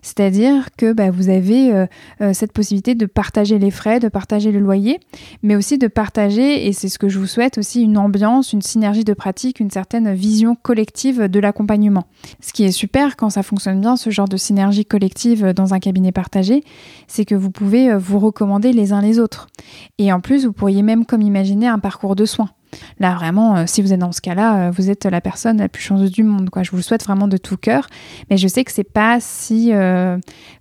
[0.03, 1.87] C'est-à-dire que bah, vous avez euh,
[2.21, 5.01] euh, cette possibilité de partager les frais, de partager le loyer,
[5.43, 8.63] mais aussi de partager, et c'est ce que je vous souhaite aussi, une ambiance, une
[8.63, 12.05] synergie de pratique, une certaine vision collective de l'accompagnement.
[12.41, 15.79] Ce qui est super quand ça fonctionne bien, ce genre de synergie collective dans un
[15.79, 16.65] cabinet partagé,
[17.07, 19.49] c'est que vous pouvez euh, vous recommander les uns les autres.
[19.99, 22.51] Et en plus, vous pourriez même comme imaginer un parcours de soins.
[22.99, 26.11] Là, vraiment, si vous êtes dans ce cas-là, vous êtes la personne la plus chanceuse
[26.11, 26.51] du monde.
[26.51, 26.63] Quoi.
[26.63, 27.87] Je vous le souhaite vraiment de tout cœur,
[28.31, 29.73] mais je sais que c'est pas si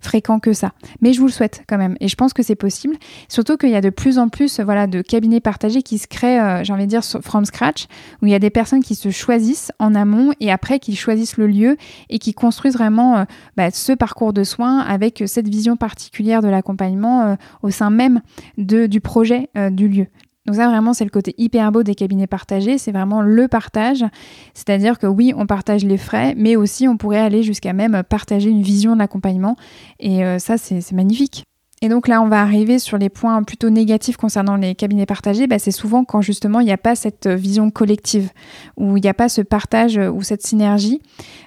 [0.00, 0.72] fréquent que ça.
[1.00, 2.96] Mais je vous le souhaite quand même, et je pense que c'est possible.
[3.28, 6.64] Surtout qu'il y a de plus en plus, voilà, de cabinets partagés qui se créent,
[6.64, 7.86] j'ai envie de dire, from scratch,
[8.22, 11.36] où il y a des personnes qui se choisissent en amont et après qui choisissent
[11.36, 11.76] le lieu
[12.10, 17.22] et qui construisent vraiment bah, ce parcours de soins avec cette vision particulière de l'accompagnement
[17.22, 18.20] euh, au sein même
[18.56, 20.06] du projet euh, du lieu.
[20.46, 24.04] Donc ça vraiment c'est le côté hyper beau des cabinets partagés, c'est vraiment le partage,
[24.52, 28.50] c'est-à-dire que oui on partage les frais, mais aussi on pourrait aller jusqu'à même partager
[28.50, 29.56] une vision de l'accompagnement.
[30.00, 31.44] Et euh, ça c'est magnifique.
[31.84, 35.46] Et donc là, on va arriver sur les points plutôt négatifs concernant les cabinets partagés.
[35.46, 38.30] Bah, c'est souvent quand justement il n'y a pas cette vision collective,
[38.78, 41.02] où il n'y a pas ce partage ou cette synergie.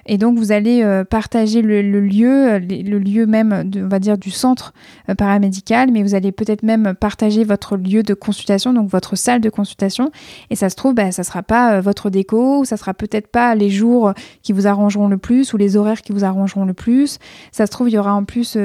[0.06, 4.30] Et donc vous allez euh, partager le, lieu, le lieu même, on va dire, du
[4.30, 4.74] centre
[5.08, 9.40] euh, paramédical, mais vous allez peut-être même partager votre lieu de consultation, donc votre salle
[9.40, 10.12] de consultation.
[10.50, 12.94] Et ça se trouve, bah, ça ne sera pas euh, votre déco, ou ça sera
[12.94, 14.12] peut-être pas les jours
[14.44, 17.18] qui vous arrangeront le plus, ou les horaires qui vous arrangeront le plus.
[17.50, 18.56] Ça se trouve, il y aura en plus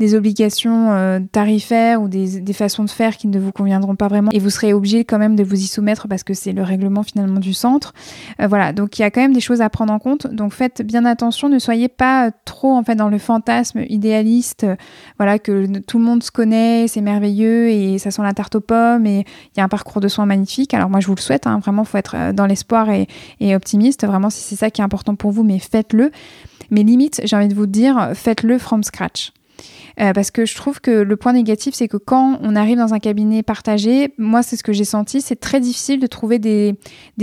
[0.00, 4.38] des obligations tarifaires ou des, façons de faire qui ne vous conviendront pas vraiment et
[4.38, 7.40] vous serez obligé quand même de vous y soumettre parce que c'est le règlement finalement
[7.40, 7.94] du centre.
[8.40, 10.26] Euh, voilà, donc il y a quand même des choses à prendre en compte.
[10.26, 14.76] Donc faites bien attention, ne soyez pas trop en fait dans le fantasme idéaliste, euh,
[15.18, 18.60] voilà que tout le monde se connaît, c'est merveilleux et ça sent la tarte aux
[18.60, 20.74] pommes et il y a un parcours de soins magnifique.
[20.74, 23.06] Alors moi je vous le souhaite, hein, vraiment faut être euh, dans l'espoir et,
[23.40, 26.10] et optimiste, vraiment si c'est ça qui est important pour vous, mais faites-le.
[26.70, 29.32] Mais limite, j'ai envie de vous dire, faites-le from scratch.
[30.00, 32.94] Euh, parce que je trouve que le point négatif, c'est que quand on arrive dans
[32.94, 36.76] un cabinet partagé, moi c'est ce que j'ai senti, c'est très difficile de trouver des,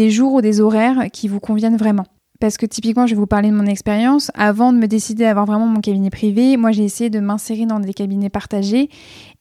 [0.09, 2.05] jours ou des horaires qui vous conviennent vraiment.
[2.39, 4.31] Parce que typiquement, je vais vous parler de mon expérience.
[4.33, 7.81] Avant de me décider d'avoir vraiment mon cabinet privé, moi j'ai essayé de m'insérer dans
[7.81, 8.89] des cabinets partagés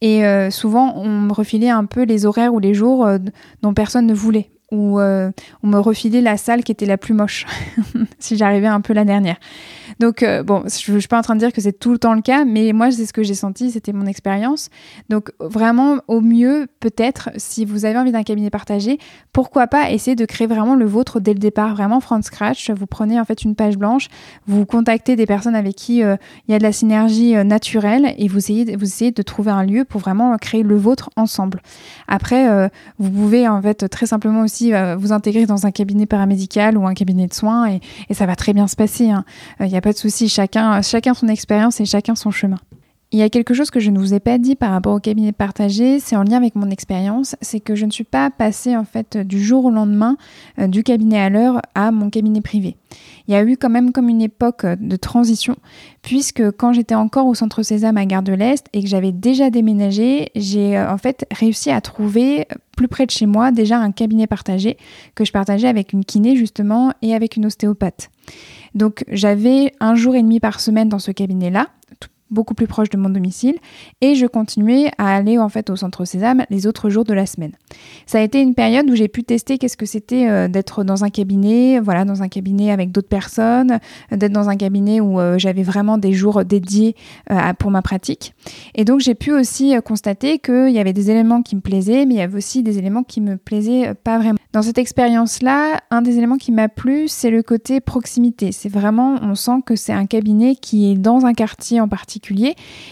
[0.01, 3.19] et euh, souvent on me refilait un peu les horaires ou les jours euh,
[3.63, 5.33] dont personne ne voulait ou on
[5.67, 7.47] me refilait la salle qui était la plus moche,
[8.19, 9.39] si j'arrivais un peu la dernière.
[9.99, 11.99] Donc, euh, bon, je ne suis pas en train de dire que c'est tout le
[11.99, 14.71] temps le cas, mais moi, c'est ce que j'ai senti, c'était mon expérience.
[15.09, 18.99] Donc, vraiment, au mieux, peut-être, si vous avez envie d'un cabinet partagé,
[19.33, 22.71] pourquoi pas essayer de créer vraiment le vôtre dès le départ, vraiment from scratch.
[22.71, 24.09] Vous prenez en fait une page blanche,
[24.47, 28.15] vous contactez des personnes avec qui euh, il y a de la synergie euh, naturelle
[28.19, 31.61] et vous essayez, de trouver un lieu pour vraiment créer le vôtre ensemble.
[32.07, 36.87] Après, vous pouvez en fait très simplement aussi vous intégrer dans un cabinet paramédical ou
[36.87, 37.81] un cabinet de soins et,
[38.15, 39.05] ça va très bien se passer.
[39.05, 39.25] Il hein.
[39.61, 42.59] n'y a pas de souci, chacun, chacun son expérience et chacun son chemin.
[43.11, 45.01] Il y a quelque chose que je ne vous ai pas dit par rapport au
[45.01, 48.77] cabinet partagé, c'est en lien avec mon expérience, c'est que je ne suis pas passée
[48.77, 50.19] en fait du jour au lendemain
[50.59, 52.77] euh, du cabinet à l'heure à mon cabinet privé.
[53.27, 55.57] Il y a eu quand même comme une époque euh, de transition,
[56.03, 59.49] puisque quand j'étais encore au centre Sésame à Gare de l'Est et que j'avais déjà
[59.49, 63.91] déménagé, j'ai euh, en fait réussi à trouver plus près de chez moi déjà un
[63.91, 64.77] cabinet partagé
[65.15, 68.11] que je partageais avec une kiné justement et avec une ostéopathe.
[68.79, 71.67] Donc j'avais un jour et demi par semaine dans ce cabinet-là,
[72.31, 73.57] beaucoup plus proche de mon domicile
[74.01, 77.27] et je continuais à aller en fait au centre Sésame les autres jours de la
[77.27, 77.53] semaine.
[78.07, 81.05] Ça a été une période où j'ai pu tester qu'est-ce que c'était euh, d'être dans
[81.05, 83.79] un cabinet, voilà, dans un cabinet avec d'autres personnes,
[84.11, 86.95] d'être dans un cabinet où euh, j'avais vraiment des jours dédiés
[87.31, 88.35] euh, pour ma pratique.
[88.75, 92.15] Et donc j'ai pu aussi constater qu'il y avait des éléments qui me plaisaient, mais
[92.15, 94.39] il y avait aussi des éléments qui me plaisaient pas vraiment.
[94.53, 98.53] Dans cette expérience-là, un des éléments qui m'a plu, c'est le côté proximité.
[98.53, 102.18] C'est vraiment, on sent que c'est un cabinet qui est dans un quartier en particulier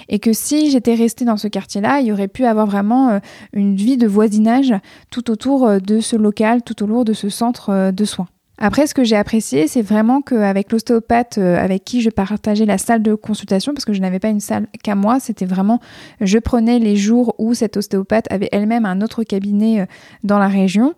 [0.08, 3.18] et que si j'étais restée dans ce quartier-là, il y aurait pu avoir vraiment euh,
[3.52, 4.74] une vie de voisinage
[5.10, 8.28] tout autour euh, de ce local, tout autour de ce centre euh, de soins.
[8.58, 13.02] Après, ce que j'ai apprécié, c'est vraiment qu'avec l'ostéopathe avec qui je partageais la salle
[13.02, 15.80] de consultation, parce que je n'avais pas une salle qu'à moi, c'était vraiment,
[16.20, 19.86] je prenais les jours où cette ostéopathe avait elle-même un autre cabinet
[20.24, 20.94] dans la région.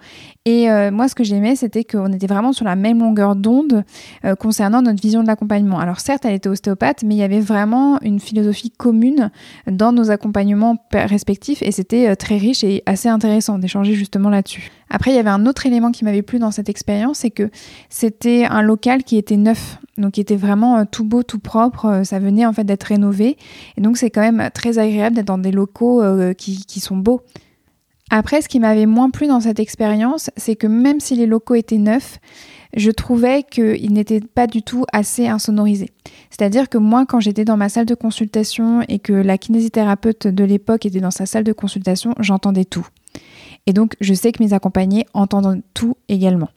[0.48, 3.84] Et euh, moi, ce que j'aimais, c'était qu'on était vraiment sur la même longueur d'onde
[4.24, 5.78] euh, concernant notre vision de l'accompagnement.
[5.78, 9.30] Alors certes, elle était ostéopathe, mais il y avait vraiment une philosophie commune
[9.70, 14.70] dans nos accompagnements respectifs et c'était euh, très riche et assez intéressant d'échanger justement là-dessus.
[14.90, 17.50] Après, il y avait un autre élément qui m'avait plu dans cette expérience, c'est que
[17.88, 22.02] c'était un local qui était neuf, donc qui était vraiment tout beau, tout propre.
[22.04, 23.36] Ça venait en fait d'être rénové,
[23.76, 26.02] et donc c'est quand même très agréable d'être dans des locaux
[26.36, 27.22] qui, qui sont beaux.
[28.10, 31.54] Après, ce qui m'avait moins plu dans cette expérience, c'est que même si les locaux
[31.54, 32.18] étaient neufs,
[32.76, 35.90] je trouvais qu'ils n'étaient pas du tout assez insonorisés.
[36.30, 40.44] C'est-à-dire que moi, quand j'étais dans ma salle de consultation et que la kinésithérapeute de
[40.44, 42.86] l'époque était dans sa salle de consultation, j'entendais tout.
[43.68, 46.48] Et donc, je sais que mes accompagnés entendent tout également.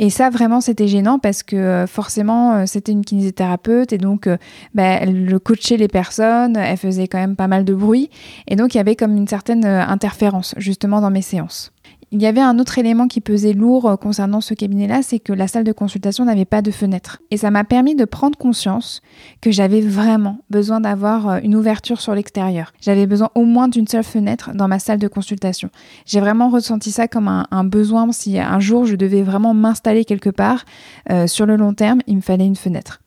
[0.00, 4.26] Et ça, vraiment, c'était gênant parce que euh, forcément, euh, c'était une kinésithérapeute et donc,
[4.26, 4.38] euh,
[4.74, 8.10] bah, elle coachait les personnes, elle faisait quand même pas mal de bruit.
[8.48, 11.70] Et donc, il y avait comme une certaine interférence justement dans mes séances.
[12.10, 15.34] Il y avait un autre élément qui pesait lourd euh, concernant ce cabinet-là, c'est que
[15.34, 17.20] la salle de consultation n'avait pas de fenêtre.
[17.30, 19.02] Et ça m'a permis de prendre conscience
[19.42, 22.72] que j'avais vraiment besoin d'avoir euh, une ouverture sur l'extérieur.
[22.80, 25.68] J'avais besoin au moins d'une seule fenêtre dans ma salle de consultation.
[26.06, 30.30] J'ai vraiment ressenti ça comme un, besoin si un jour je devais vraiment m'installer quelque
[30.30, 30.64] part
[31.10, 33.00] euh, sur le long terme, il me fallait une fenêtre.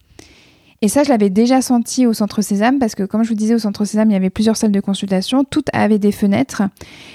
[0.83, 3.53] Et ça, je l'avais déjà senti au Centre Sésame, parce que comme je vous disais,
[3.53, 6.63] au Centre Sésame, il y avait plusieurs salles de consultation, toutes avaient des fenêtres,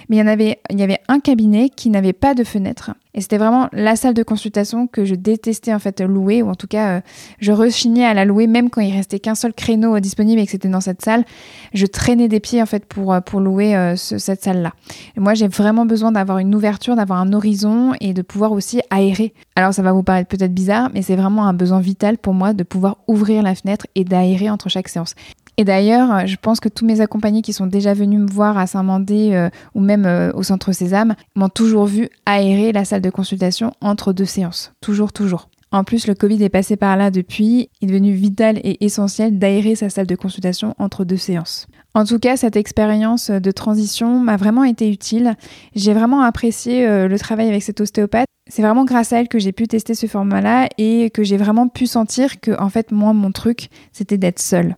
[0.08, 2.92] mais il y en avait, il y avait un cabinet qui n'avait pas de fenêtre.
[3.16, 6.54] Et c'était vraiment la salle de consultation que je détestais en fait louer, ou en
[6.54, 7.00] tout cas, euh,
[7.40, 10.50] je rechignais à la louer, même quand il restait qu'un seul créneau disponible et que
[10.50, 11.24] c'était dans cette salle.
[11.72, 14.72] Je traînais des pieds en fait pour, euh, louer euh, cette salle-là.
[15.16, 19.32] moi, j'ai vraiment besoin d'avoir une ouverture, d'avoir un horizon et de pouvoir aussi aérer.
[19.56, 22.52] Alors, ça va vous paraître peut-être bizarre, mais c'est vraiment un besoin vital pour moi
[22.52, 25.14] de pouvoir ouvrir la fenêtre et d'aérer entre chaque séance.
[25.58, 28.58] Et d'ailleurs, euh, je pense que tous mes accompagnés qui sont déjà venus me voir
[28.58, 33.00] à Saint-Mandé euh, ou même euh, au centre Sésame m'ont toujours vu aérer la salle
[33.00, 34.72] de consultation entre deux séances.
[34.80, 35.48] Toujours, toujours.
[35.72, 37.70] En plus, le Covid est passé par là depuis.
[37.80, 41.66] Il est devenu vital et essentiel d'aérer sa salle de consultation entre deux séances.
[41.94, 45.34] En tout cas, cette expérience de transition m'a vraiment été utile.
[45.74, 48.28] J'ai vraiment apprécié le travail avec cet ostéopathe.
[48.48, 51.68] C'est vraiment grâce à elle que j'ai pu tester ce format-là et que j'ai vraiment
[51.68, 54.76] pu sentir que, en fait, moi, mon truc, c'était d'être seule.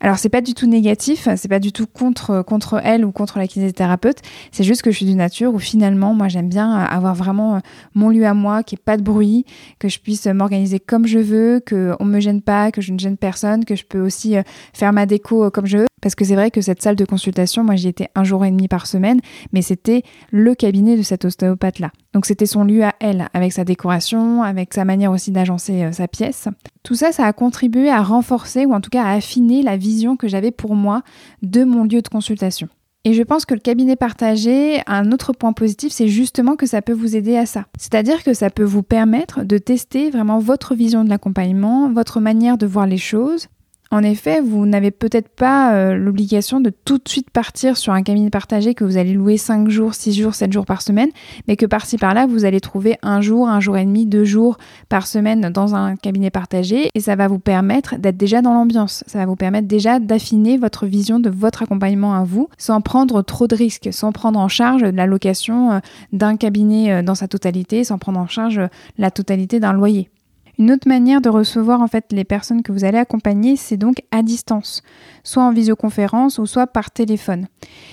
[0.00, 3.38] Alors c'est pas du tout négatif, c'est pas du tout contre contre elle ou contre
[3.38, 4.18] la kinésithérapeute,
[4.52, 7.60] c'est juste que je suis d'une nature où finalement moi j'aime bien avoir vraiment
[7.94, 9.44] mon lieu à moi, n'y ait pas de bruit,
[9.78, 12.98] que je puisse m'organiser comme je veux, que on me gêne pas, que je ne
[12.98, 14.42] gêne personne, que je peux aussi euh,
[14.72, 17.06] faire ma déco euh, comme je veux parce que c'est vrai que cette salle de
[17.06, 19.20] consultation, moi j'y étais un jour et demi par semaine,
[19.54, 21.92] mais c'était le cabinet de cet ostéopathe là.
[22.12, 25.92] Donc c'était son lieu à elle, avec sa décoration, avec sa manière aussi d'agencer euh,
[25.92, 26.48] sa pièce.
[26.84, 30.16] Tout ça, ça a contribué à renforcer ou en tout cas à affiner la vision
[30.16, 31.02] que j'avais pour moi
[31.42, 32.68] de mon lieu de consultation.
[33.06, 36.82] Et je pense que le cabinet partagé, un autre point positif, c'est justement que ça
[36.82, 37.64] peut vous aider à ça.
[37.78, 42.58] C'est-à-dire que ça peut vous permettre de tester vraiment votre vision de l'accompagnement, votre manière
[42.58, 43.48] de voir les choses,
[43.94, 48.02] en effet, vous n'avez peut-être pas euh, l'obligation de tout de suite partir sur un
[48.02, 51.10] cabinet partagé que vous allez louer 5 jours, 6 jours, 7 jours par semaine,
[51.46, 54.58] mais que par-ci par-là, vous allez trouver un jour, un jour et demi, deux jours
[54.88, 59.04] par semaine dans un cabinet partagé et ça va vous permettre d'être déjà dans l'ambiance.
[59.06, 63.22] Ça va vous permettre déjà d'affiner votre vision de votre accompagnement à vous sans prendre
[63.22, 65.78] trop de risques, sans prendre en charge la location euh,
[66.12, 68.60] d'un cabinet euh, dans sa totalité, sans prendre en charge
[68.98, 70.10] la totalité d'un loyer.
[70.58, 73.96] Une autre manière de recevoir en fait les personnes que vous allez accompagner, c'est donc
[74.10, 74.82] à distance,
[75.24, 77.48] soit en visioconférence ou soit par téléphone.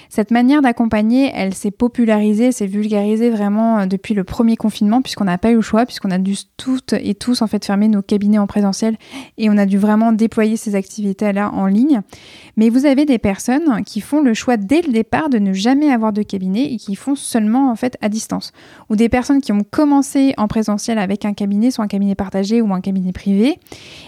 [0.10, 5.24] Cette manière d'accompagner, elle s'est popularisée, s'est vulgarisée vraiment euh, depuis le premier confinement puisqu'on
[5.24, 8.02] n'a pas eu le choix, puisqu'on a dû toutes et tous en fait fermer nos
[8.02, 8.98] cabinets en présentiel
[9.38, 12.02] et on a dû vraiment déployer ces activités-là en ligne.
[12.58, 15.90] Mais vous avez des personnes qui font le choix dès le départ de ne jamais
[15.92, 18.52] avoir de cabinet et qui font seulement en fait à distance.
[18.90, 22.62] Ou des personnes qui ont commencé en présentiel avec un cabinet, soit un cabinet partagé
[22.62, 23.60] ou un cabinet privé,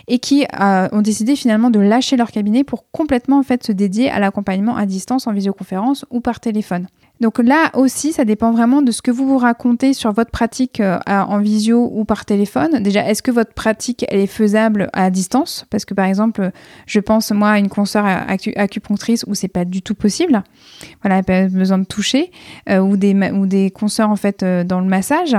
[0.09, 3.71] et qui euh, ont décidé finalement de lâcher leur cabinet pour complètement en fait se
[3.71, 6.87] dédier à l'accompagnement à distance en visioconférence ou par téléphone.
[7.21, 10.79] Donc là aussi, ça dépend vraiment de ce que vous vous racontez sur votre pratique
[10.79, 12.81] euh, en visio ou par téléphone.
[12.81, 15.65] Déjà, est-ce que votre pratique elle est faisable à distance?
[15.69, 16.51] Parce que par exemple,
[16.87, 20.43] je pense moi à une consoeur acupunctrice où c'est pas du tout possible.
[21.03, 22.31] Voilà, elle a besoin de toucher
[22.69, 25.37] euh, ou des ou des consoeurs en fait euh, dans le massage.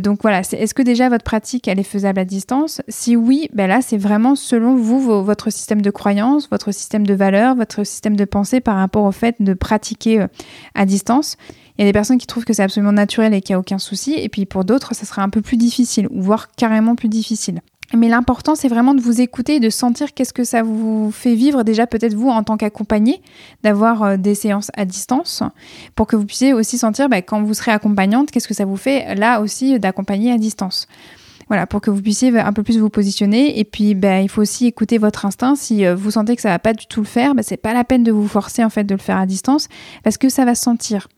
[0.00, 2.80] donc voilà, est-ce que déjà votre pratique elle est faisable à distance?
[2.88, 7.14] Si oui, ben là c'est vraiment selon vous votre système de croyance, votre système de
[7.14, 10.26] valeurs, votre système de pensée par rapport au fait de pratiquer
[10.74, 13.54] à distance il y a des personnes qui trouvent que c'est absolument naturel et qu'il
[13.54, 16.50] n'y a aucun souci, et puis pour d'autres, ça sera un peu plus difficile, voire
[16.52, 17.60] carrément plus difficile.
[17.94, 21.34] Mais l'important, c'est vraiment de vous écouter et de sentir qu'est-ce que ça vous fait
[21.34, 23.20] vivre déjà peut-être vous en tant qu'accompagné,
[23.62, 25.42] d'avoir euh, des séances à distance,
[25.94, 28.76] pour que vous puissiez aussi sentir bah, quand vous serez accompagnante, qu'est-ce que ça vous
[28.76, 30.88] fait là aussi d'accompagner à distance.
[31.52, 33.58] Voilà, pour que vous puissiez un peu plus vous positionner.
[33.58, 35.54] Et puis, ben, il faut aussi écouter votre instinct.
[35.54, 37.74] Si euh, vous sentez que ça va pas du tout le faire, ben, c'est pas
[37.74, 39.68] la peine de vous forcer en fait de le faire à distance,
[40.02, 41.08] parce que ça va se sentir.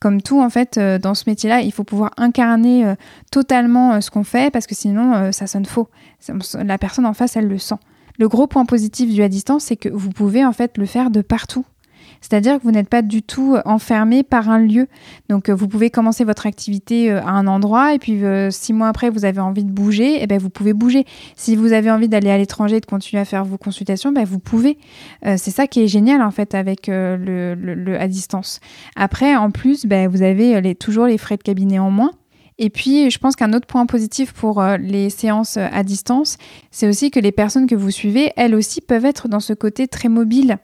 [0.00, 2.94] Comme tout en fait euh, dans ce métier-là, il faut pouvoir incarner euh,
[3.30, 5.90] totalement ce qu'on fait, parce que sinon ça sonne faux.
[6.54, 7.74] La personne en face, elle le sent.
[8.18, 11.10] Le gros point positif du à distance, c'est que vous pouvez en fait le faire
[11.10, 11.66] de partout.
[12.22, 14.86] C'est-à-dire que vous n'êtes pas du tout euh, enfermé par un lieu.
[15.28, 18.88] Donc euh, vous pouvez commencer votre activité euh, à un endroit et puis six mois
[18.88, 21.04] après vous avez envie de bouger, et eh ben vous pouvez bouger.
[21.36, 24.24] Si vous avez envie d'aller à l'étranger et de continuer à faire vos consultations, ben
[24.24, 24.78] vous pouvez.
[25.22, 28.60] c'est ça qui est génial en fait avec le, à distance.
[28.94, 32.12] Après en plus, ben, vous avez toujours les frais de cabinet en moins.
[32.64, 36.38] Et puis, je pense qu'un autre point positif pour euh, les séances à distance,
[36.70, 39.88] c'est aussi que les personnes que vous suivez, elles aussi peuvent être dans ce côté
[39.88, 40.58] très mobile.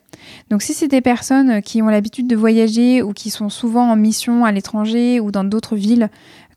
[0.49, 3.97] Donc si c'est des personnes qui ont l'habitude de voyager ou qui sont souvent en
[3.97, 6.09] mission à l'étranger ou dans d'autres villes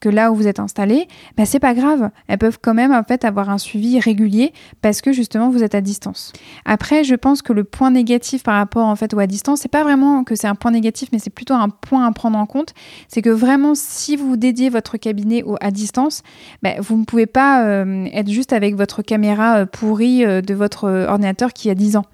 [0.01, 2.09] que là où vous êtes installé, bah c'est pas grave.
[2.27, 5.75] Elles peuvent quand même en fait avoir un suivi régulier parce que justement vous êtes
[5.75, 6.33] à distance.
[6.65, 9.71] Après, je pense que le point négatif par rapport en fait ou à distance, c'est
[9.71, 12.45] pas vraiment que c'est un point négatif, mais c'est plutôt un point à prendre en
[12.45, 12.73] compte.
[13.07, 16.23] C'est que vraiment, si vous dédiez votre cabinet à distance,
[16.63, 20.53] bah, vous ne pouvez pas euh, être juste avec votre caméra euh, pourrie euh, de
[20.53, 22.05] votre ordinateur qui a 10 ans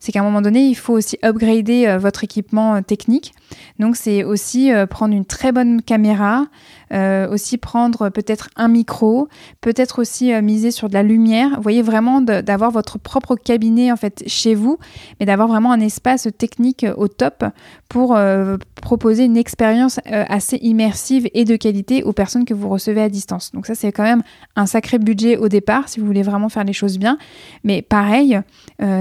[0.00, 3.32] c'est qu'à un moment donné, il faut aussi upgrader votre équipement technique.
[3.78, 6.46] Donc c'est aussi prendre une très bonne caméra,
[6.92, 9.28] euh, aussi prendre peut-être un micro,
[9.60, 11.50] peut-être aussi euh, miser sur de la lumière.
[11.56, 14.78] Vous voyez vraiment d'avoir votre propre cabinet en fait chez vous,
[15.18, 17.44] mais d'avoir vraiment un espace technique au top
[17.88, 23.00] pour euh, proposer une expérience assez immersive et de qualité aux personnes que vous recevez
[23.00, 23.50] à distance.
[23.52, 24.22] Donc ça c'est quand même
[24.54, 27.18] un sacré budget au départ si vous voulez vraiment faire les choses bien,
[27.64, 28.40] mais pareil,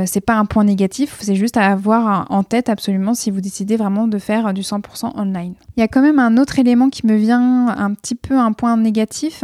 [0.06, 3.78] c'est pas un point négatif, c'est juste à avoir en tête absolument si vous décidez
[3.78, 5.54] vraiment de faire du 100% online.
[5.76, 8.52] Il y a quand même un autre élément qui me vient un petit peu un
[8.52, 9.44] point négatif,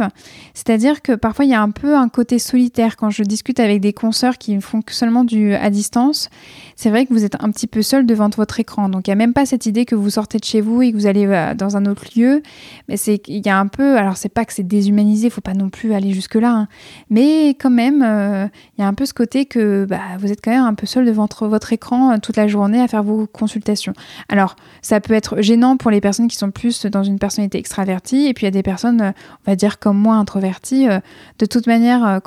[0.54, 3.80] c'est-à-dire que parfois il y a un peu un côté solitaire quand je discute avec
[3.80, 6.30] des consoeurs qui font que seulement du à distance.
[6.76, 9.14] C'est vrai que vous êtes un petit peu seul devant votre écran, donc il n'y
[9.14, 11.26] a même pas cette idée que vous sortez de chez vous et que vous allez
[11.26, 12.42] euh, dans un autre lieu.
[12.88, 15.54] Mais c'est il y a un peu, alors c'est pas que c'est déshumanisé, faut pas
[15.54, 16.68] non plus aller jusque là, hein.
[17.10, 18.46] mais quand même euh,
[18.78, 20.86] il y a un peu ce côté que bah, vous êtes quand même un peu
[20.86, 23.92] seul devant votre écran euh, toute la journée à faire vos consultations.
[24.28, 28.26] Alors ça peut être gênant pour les personnes qui sont plus dans une personnalité extravertie
[28.26, 29.10] et puis il y a des personnes, euh,
[29.46, 30.88] on va dire comme moi, introverties.
[30.88, 31.00] Euh,
[31.38, 32.18] de toute manière, euh,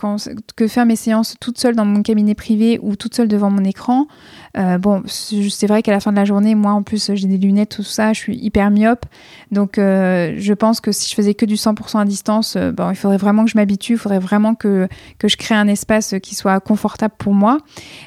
[0.56, 3.64] que faire mes séances toute seule dans mon cabinet privé ou toute seule devant mon
[3.64, 4.08] écran,
[4.56, 7.70] bon, c'est vrai qu'à la fin de la journée, moi en plus j'ai des lunettes,
[7.70, 9.06] tout ça, je suis hyper myope.
[9.52, 13.18] Donc je pense que si je faisais que du 100% à distance, bon, il faudrait
[13.18, 14.88] vraiment que je m'habitue, il faudrait vraiment que,
[15.18, 17.60] que je crée un espace qui soit confortable pour moi.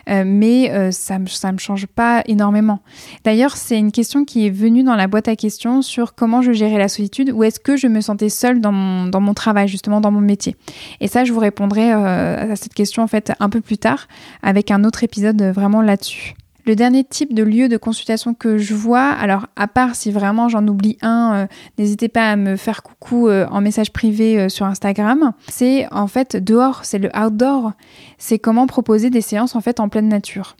[0.06, 2.80] mais ça ne me, ça me change pas énormément.
[3.24, 6.52] D'ailleurs, c'est une question qui est venue dans la boîte à questions sur comment je
[6.52, 9.68] gérais la solitude ou est-ce que je me sentais seule dans mon, dans mon travail,
[9.68, 10.56] justement dans mon métier
[11.00, 14.08] Et ça, je vous répondrai euh, à cette question en fait un peu plus tard
[14.42, 16.35] avec un autre épisode euh, vraiment là-dessus.
[16.66, 20.48] Le dernier type de lieu de consultation que je vois, alors à part si vraiment
[20.48, 21.46] j'en oublie un, euh,
[21.78, 26.84] n'hésitez pas à me faire coucou en message privé sur Instagram, c'est en fait dehors,
[26.84, 27.72] c'est le outdoor,
[28.18, 30.56] c'est comment proposer des séances en fait en pleine nature.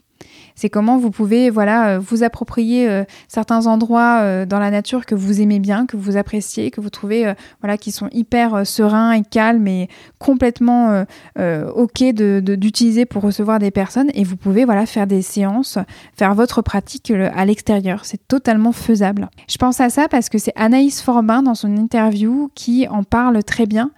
[0.57, 5.05] C'est comment vous pouvez voilà euh, vous approprier euh, certains endroits euh, dans la nature
[5.05, 9.11] que vous aimez bien, que vous appréciez, que vous trouvez voilà qui sont hyper sereins
[9.11, 9.87] et calmes et
[10.17, 11.05] complètement
[11.37, 15.77] ok de d'utiliser pour recevoir des personnes et vous pouvez voilà faire des séances,
[16.15, 18.05] faire votre pratique à l'extérieur.
[18.05, 19.29] C'est totalement faisable.
[19.47, 23.43] Je pense à ça parce que c'est Anaïs Forbin dans son interview qui en parle
[23.43, 23.91] très bien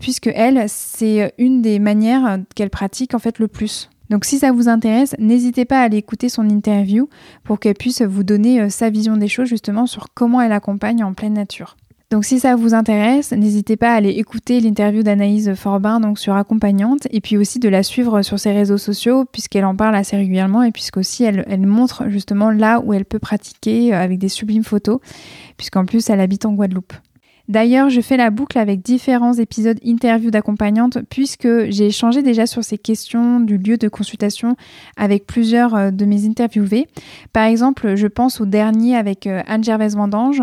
[0.00, 3.91] puisque elle c'est une des manières qu'elle pratique en fait le plus.
[4.12, 7.08] Donc si ça vous intéresse, n'hésitez pas à aller écouter son interview
[7.44, 11.02] pour qu'elle puisse vous donner euh, sa vision des choses justement sur comment elle accompagne
[11.02, 11.78] en pleine nature.
[12.10, 16.34] Donc si ça vous intéresse, n'hésitez pas à aller écouter l'interview d'Anaïse Forbin donc sur
[16.34, 20.18] accompagnante et puis aussi de la suivre sur ses réseaux sociaux puisqu'elle en parle assez
[20.18, 24.28] régulièrement et puisqu'aussi elle, elle montre justement là où elle peut pratiquer euh, avec des
[24.28, 25.00] sublimes photos
[25.56, 26.92] puisqu'en plus elle habite en Guadeloupe.
[27.48, 32.62] D'ailleurs, je fais la boucle avec différents épisodes interviews d'accompagnantes puisque j'ai échangé déjà sur
[32.62, 34.56] ces questions du lieu de consultation
[34.96, 36.88] avec plusieurs euh, de mes interviewés.
[37.32, 40.42] Par exemple, je pense au dernier avec euh, Anne Gervaise Vendange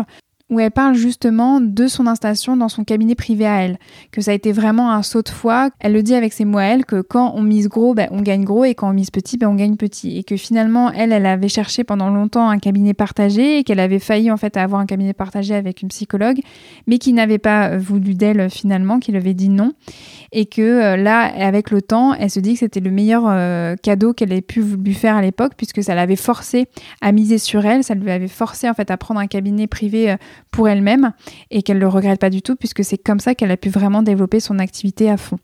[0.50, 3.78] où elle parle justement de son installation dans son cabinet privé à elle,
[4.10, 5.70] que ça a été vraiment un saut de foi.
[5.78, 8.20] Elle le dit avec ses mots à elle que quand on mise gros, ben, on
[8.20, 10.18] gagne gros et quand on mise petit, ben, on gagne petit.
[10.18, 13.98] Et que finalement, elle, elle avait cherché pendant longtemps un cabinet partagé et qu'elle avait
[13.98, 16.40] failli en fait avoir un cabinet partagé avec une psychologue,
[16.86, 19.72] mais qui n'avait pas voulu d'elle finalement, qui lui avait dit non.
[20.32, 23.76] Et que euh, là, avec le temps, elle se dit que c'était le meilleur euh,
[23.76, 26.66] cadeau qu'elle ait pu lui faire à l'époque, puisque ça l'avait forcé
[27.00, 30.12] à miser sur elle, ça lui avait forcé en fait à prendre un cabinet privé
[30.12, 30.16] euh,
[30.50, 31.12] pour elle-même
[31.50, 33.68] et qu'elle ne le regrette pas du tout puisque c'est comme ça qu'elle a pu
[33.68, 35.38] vraiment développer son activité à fond.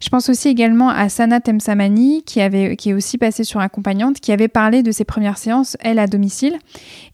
[0.00, 4.20] Je pense aussi également à Sana Temsamani, qui, avait, qui est aussi passée sur accompagnante,
[4.20, 6.58] qui avait parlé de ses premières séances, elle, à domicile.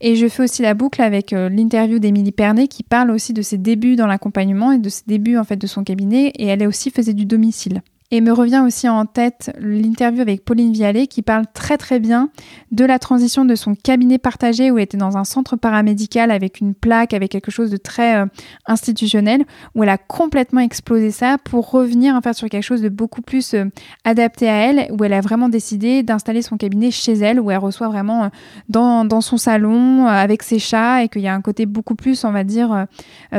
[0.01, 3.43] Et je fais aussi la boucle avec euh, l'interview d'Émilie Pernet, qui parle aussi de
[3.43, 6.33] ses débuts dans l'accompagnement et de ses débuts, en fait, de son cabinet.
[6.37, 7.83] Et elle aussi faisait du domicile.
[8.15, 12.29] Et me revient aussi en tête l'interview avec Pauline Vialet qui parle très très bien
[12.71, 16.61] de la transition de son cabinet partagé où elle était dans un centre paramédical avec
[16.61, 18.27] une plaque, avec quelque chose de très euh,
[18.67, 22.91] institutionnel, où elle a complètement explosé ça pour revenir en fait sur quelque chose de
[22.91, 23.65] beaucoup plus euh,
[24.05, 27.57] adapté à elle, où elle a vraiment décidé d'installer son cabinet chez elle, où elle
[27.57, 28.29] reçoit vraiment euh,
[28.69, 32.25] dans, dans, son salon avec ses chats et qu'il y a un côté beaucoup plus,
[32.25, 32.87] on va dire,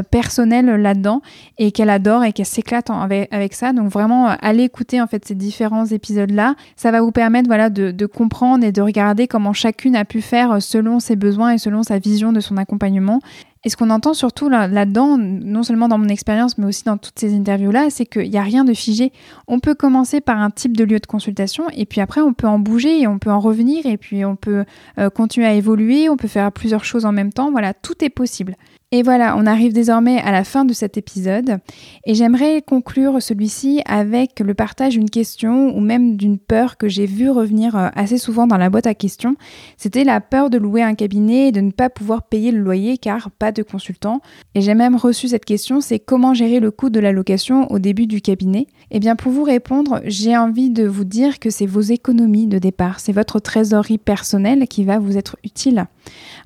[0.09, 1.21] personnel là-dedans
[1.59, 3.73] et qu'elle adore et qu'elle s'éclate avec, avec, ça.
[3.73, 6.55] Donc vraiment, écouter en fait ces différents épisodes-là.
[6.75, 10.61] Ça va vous permettre voilà, de, comprendre et de regarder comment chacune a pu faire
[10.61, 13.19] selon ses besoins et selon sa vision de son accompagnement.
[13.65, 17.17] Et ce qu'on entend surtout là-dedans, non seulement dans mon expérience, mais aussi dans toutes
[17.17, 19.13] ces interviews-là, c'est qu'il n'y a rien de figé.
[19.47, 22.47] On peut commencer par un type de lieu de consultation, et puis après, on peut
[22.47, 24.65] en bouger, et on peut en revenir, et puis on peut
[24.99, 27.51] euh, continuer à évoluer, on peut faire plusieurs choses en même temps.
[27.51, 28.57] Voilà, tout est possible.
[28.95, 31.57] Et voilà, on arrive désormais à la fin de cet épisode
[32.05, 37.07] et j'aimerais conclure celui-ci avec le partage d'une question ou même d'une peur que j'ai
[37.07, 39.35] vu revenir euh, assez souvent dans la boîte à questions.
[39.77, 42.99] C'était la peur de louer un cabinet et de ne pas pouvoir payer le loyer
[42.99, 44.21] car pas de consultant.
[44.53, 47.79] Et j'ai même reçu cette question, c'est comment gérer le coût de la location au
[47.79, 48.67] début du cabinet?
[48.91, 52.59] Eh bien pour vous répondre, j'ai envie de vous dire que c'est vos économies de
[52.59, 55.87] départ, c'est votre trésorerie personnelle qui va vous être utile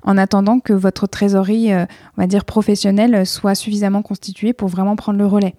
[0.02, 1.84] en attendant que votre trésorerie, euh,
[2.16, 5.54] on va dire professionnelle, soit suffisamment constituée pour vraiment prendre le relais.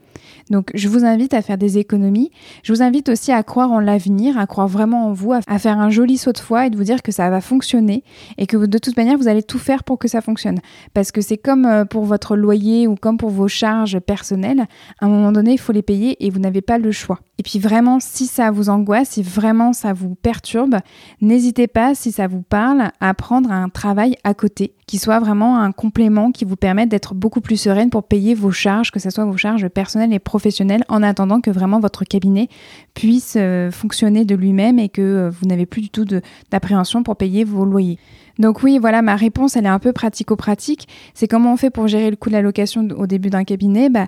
[0.50, 2.32] Donc je vous invite à faire des économies.
[2.64, 5.80] Je vous invite aussi à croire en l'avenir, à croire vraiment en vous, à faire
[5.80, 8.04] un joli saut de foi et de vous dire que ça va fonctionner
[8.38, 10.60] et que de toute manière vous allez tout faire pour que ça fonctionne.
[10.94, 14.66] Parce que c'est comme euh, pour votre loyer ou comme pour vos charges personnelles,
[15.00, 17.20] à un moment donné il faut les payer et vous n'avez pas le choix.
[17.38, 20.80] Et puis vraiment, si ça vous angoisse, si vraiment ça vous perturbe,
[21.22, 25.60] n'hésitez pas, si ça vous parle, à prendre un travail à côté, qui soit vraiment
[25.60, 29.12] un complément qui vous permette d'être beaucoup plus sereine pour payer vos charges, que ce
[29.12, 32.48] soit vos charges personnelles et professionnelles, en attendant que vraiment votre cabinet
[32.96, 36.06] puisse euh, fonctionner de lui-même et que euh, vous n'avez plus du tout
[36.50, 38.00] d'appréhension pour payer vos loyers.
[38.40, 40.88] Donc oui, voilà, ma réponse, elle est un peu pratico-pratique.
[41.14, 43.90] C'est comment on fait pour gérer le coût de la location au début d'un cabinet?
[43.90, 44.08] Bah,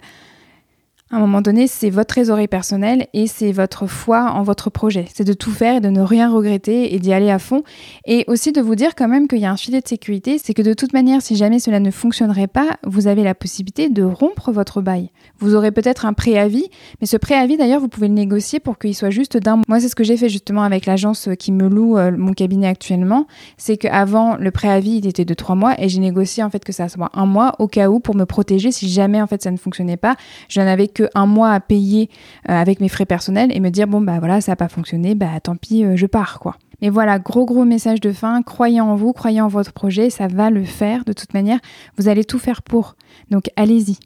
[1.12, 5.06] à un moment donné, c'est votre trésorerie personnelle et c'est votre foi en votre projet.
[5.14, 7.64] C'est de tout faire et de ne rien regretter et d'y aller à fond.
[8.06, 10.54] Et aussi de vous dire quand même qu'il y a un filet de sécurité, c'est
[10.54, 14.04] que de toute manière, si jamais cela ne fonctionnerait pas, vous avez la possibilité de
[14.04, 15.10] rompre votre bail.
[15.40, 16.70] Vous aurez peut-être un préavis,
[17.02, 19.66] mais ce préavis d'ailleurs, vous pouvez le négocier pour qu'il soit juste d'un mois.
[19.68, 22.68] Moi, c'est ce que j'ai fait justement avec l'agence qui me loue euh, mon cabinet
[22.68, 23.28] actuellement.
[23.58, 26.88] C'est qu'avant, le préavis était de trois mois et j'ai négocié en fait que ça
[26.88, 29.58] soit un mois au cas où pour me protéger si jamais en fait ça ne
[29.58, 30.16] fonctionnait pas.
[30.48, 32.10] Je n'avais que un mois à payer
[32.50, 35.16] euh, avec mes frais personnels et me dire bon bah voilà ça n'a pas fonctionné,
[35.16, 36.56] bah tant pis euh, je pars quoi.
[36.82, 40.28] Mais voilà, gros gros message de fin, croyez en vous, croyez en votre projet, ça
[40.28, 41.60] va le faire de toute manière,
[41.98, 42.96] vous allez tout faire pour.
[43.30, 43.98] Donc allez-y.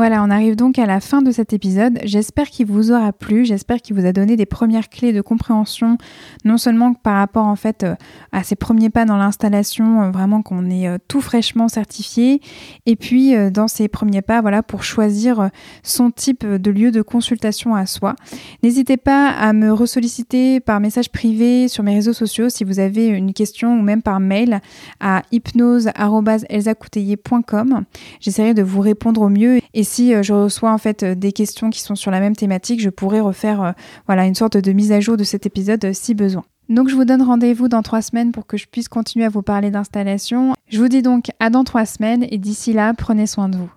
[0.00, 1.98] Voilà, on arrive donc à la fin de cet épisode.
[2.04, 5.98] J'espère qu'il vous aura plu, j'espère qu'il vous a donné des premières clés de compréhension,
[6.46, 7.94] non seulement par rapport en fait euh,
[8.32, 12.40] à ces premiers pas dans l'installation, euh, vraiment qu'on est euh, tout fraîchement certifié,
[12.86, 15.50] et puis dans ces premiers pas, voilà, pour choisir
[15.82, 18.16] son type de lieu de consultation à soi.
[18.62, 23.08] N'hésitez pas à me ressolliciter par message privé sur mes réseaux sociaux si vous avez
[23.08, 24.62] une question ou même par mail
[24.98, 27.84] à hypnose@elsacouteiller.com.
[28.20, 29.60] J'essaierai de vous répondre au mieux
[29.90, 32.80] si euh, je reçois en fait euh, des questions qui sont sur la même thématique,
[32.80, 33.72] je pourrais refaire euh,
[34.06, 36.44] voilà une sorte de mise à jour de cet épisode si besoin.
[36.68, 39.42] Donc je vous donne rendez-vous dans trois semaines pour que je puisse continuer à vous
[39.42, 40.54] parler d'installation.
[40.68, 43.70] Je vous dis donc à dans trois semaines et d'ici là, prenez soin de vous.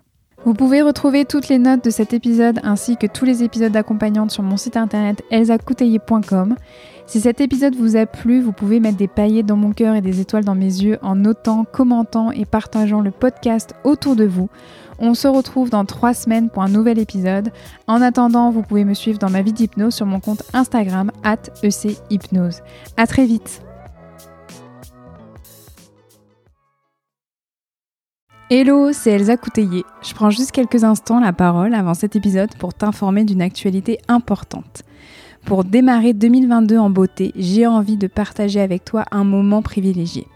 [0.44, 4.30] Vous pouvez retrouver toutes les notes de cet épisode ainsi que tous les épisodes d'accompagnante
[4.30, 6.54] sur mon site internet elsacouteiller.com.
[7.06, 10.00] Si cet épisode vous a plu, vous pouvez mettre des paillettes dans mon cœur et
[10.00, 14.48] des étoiles dans mes yeux en notant, commentant et partageant le podcast autour de vous.
[14.98, 17.50] On se retrouve dans trois semaines pour un nouvel épisode.
[17.86, 21.42] En attendant, vous pouvez me suivre dans ma vie d'hypnose sur mon compte Instagram at
[21.62, 22.60] echypnose.
[22.96, 23.62] À très vite
[28.50, 29.84] Hello, c'est Elsa Couteillé.
[30.02, 34.82] Je prends juste quelques instants la parole avant cet épisode pour t'informer d'une actualité importante.
[35.44, 40.26] Pour démarrer 2022 en beauté, j'ai envie de partager avec toi un moment privilégié.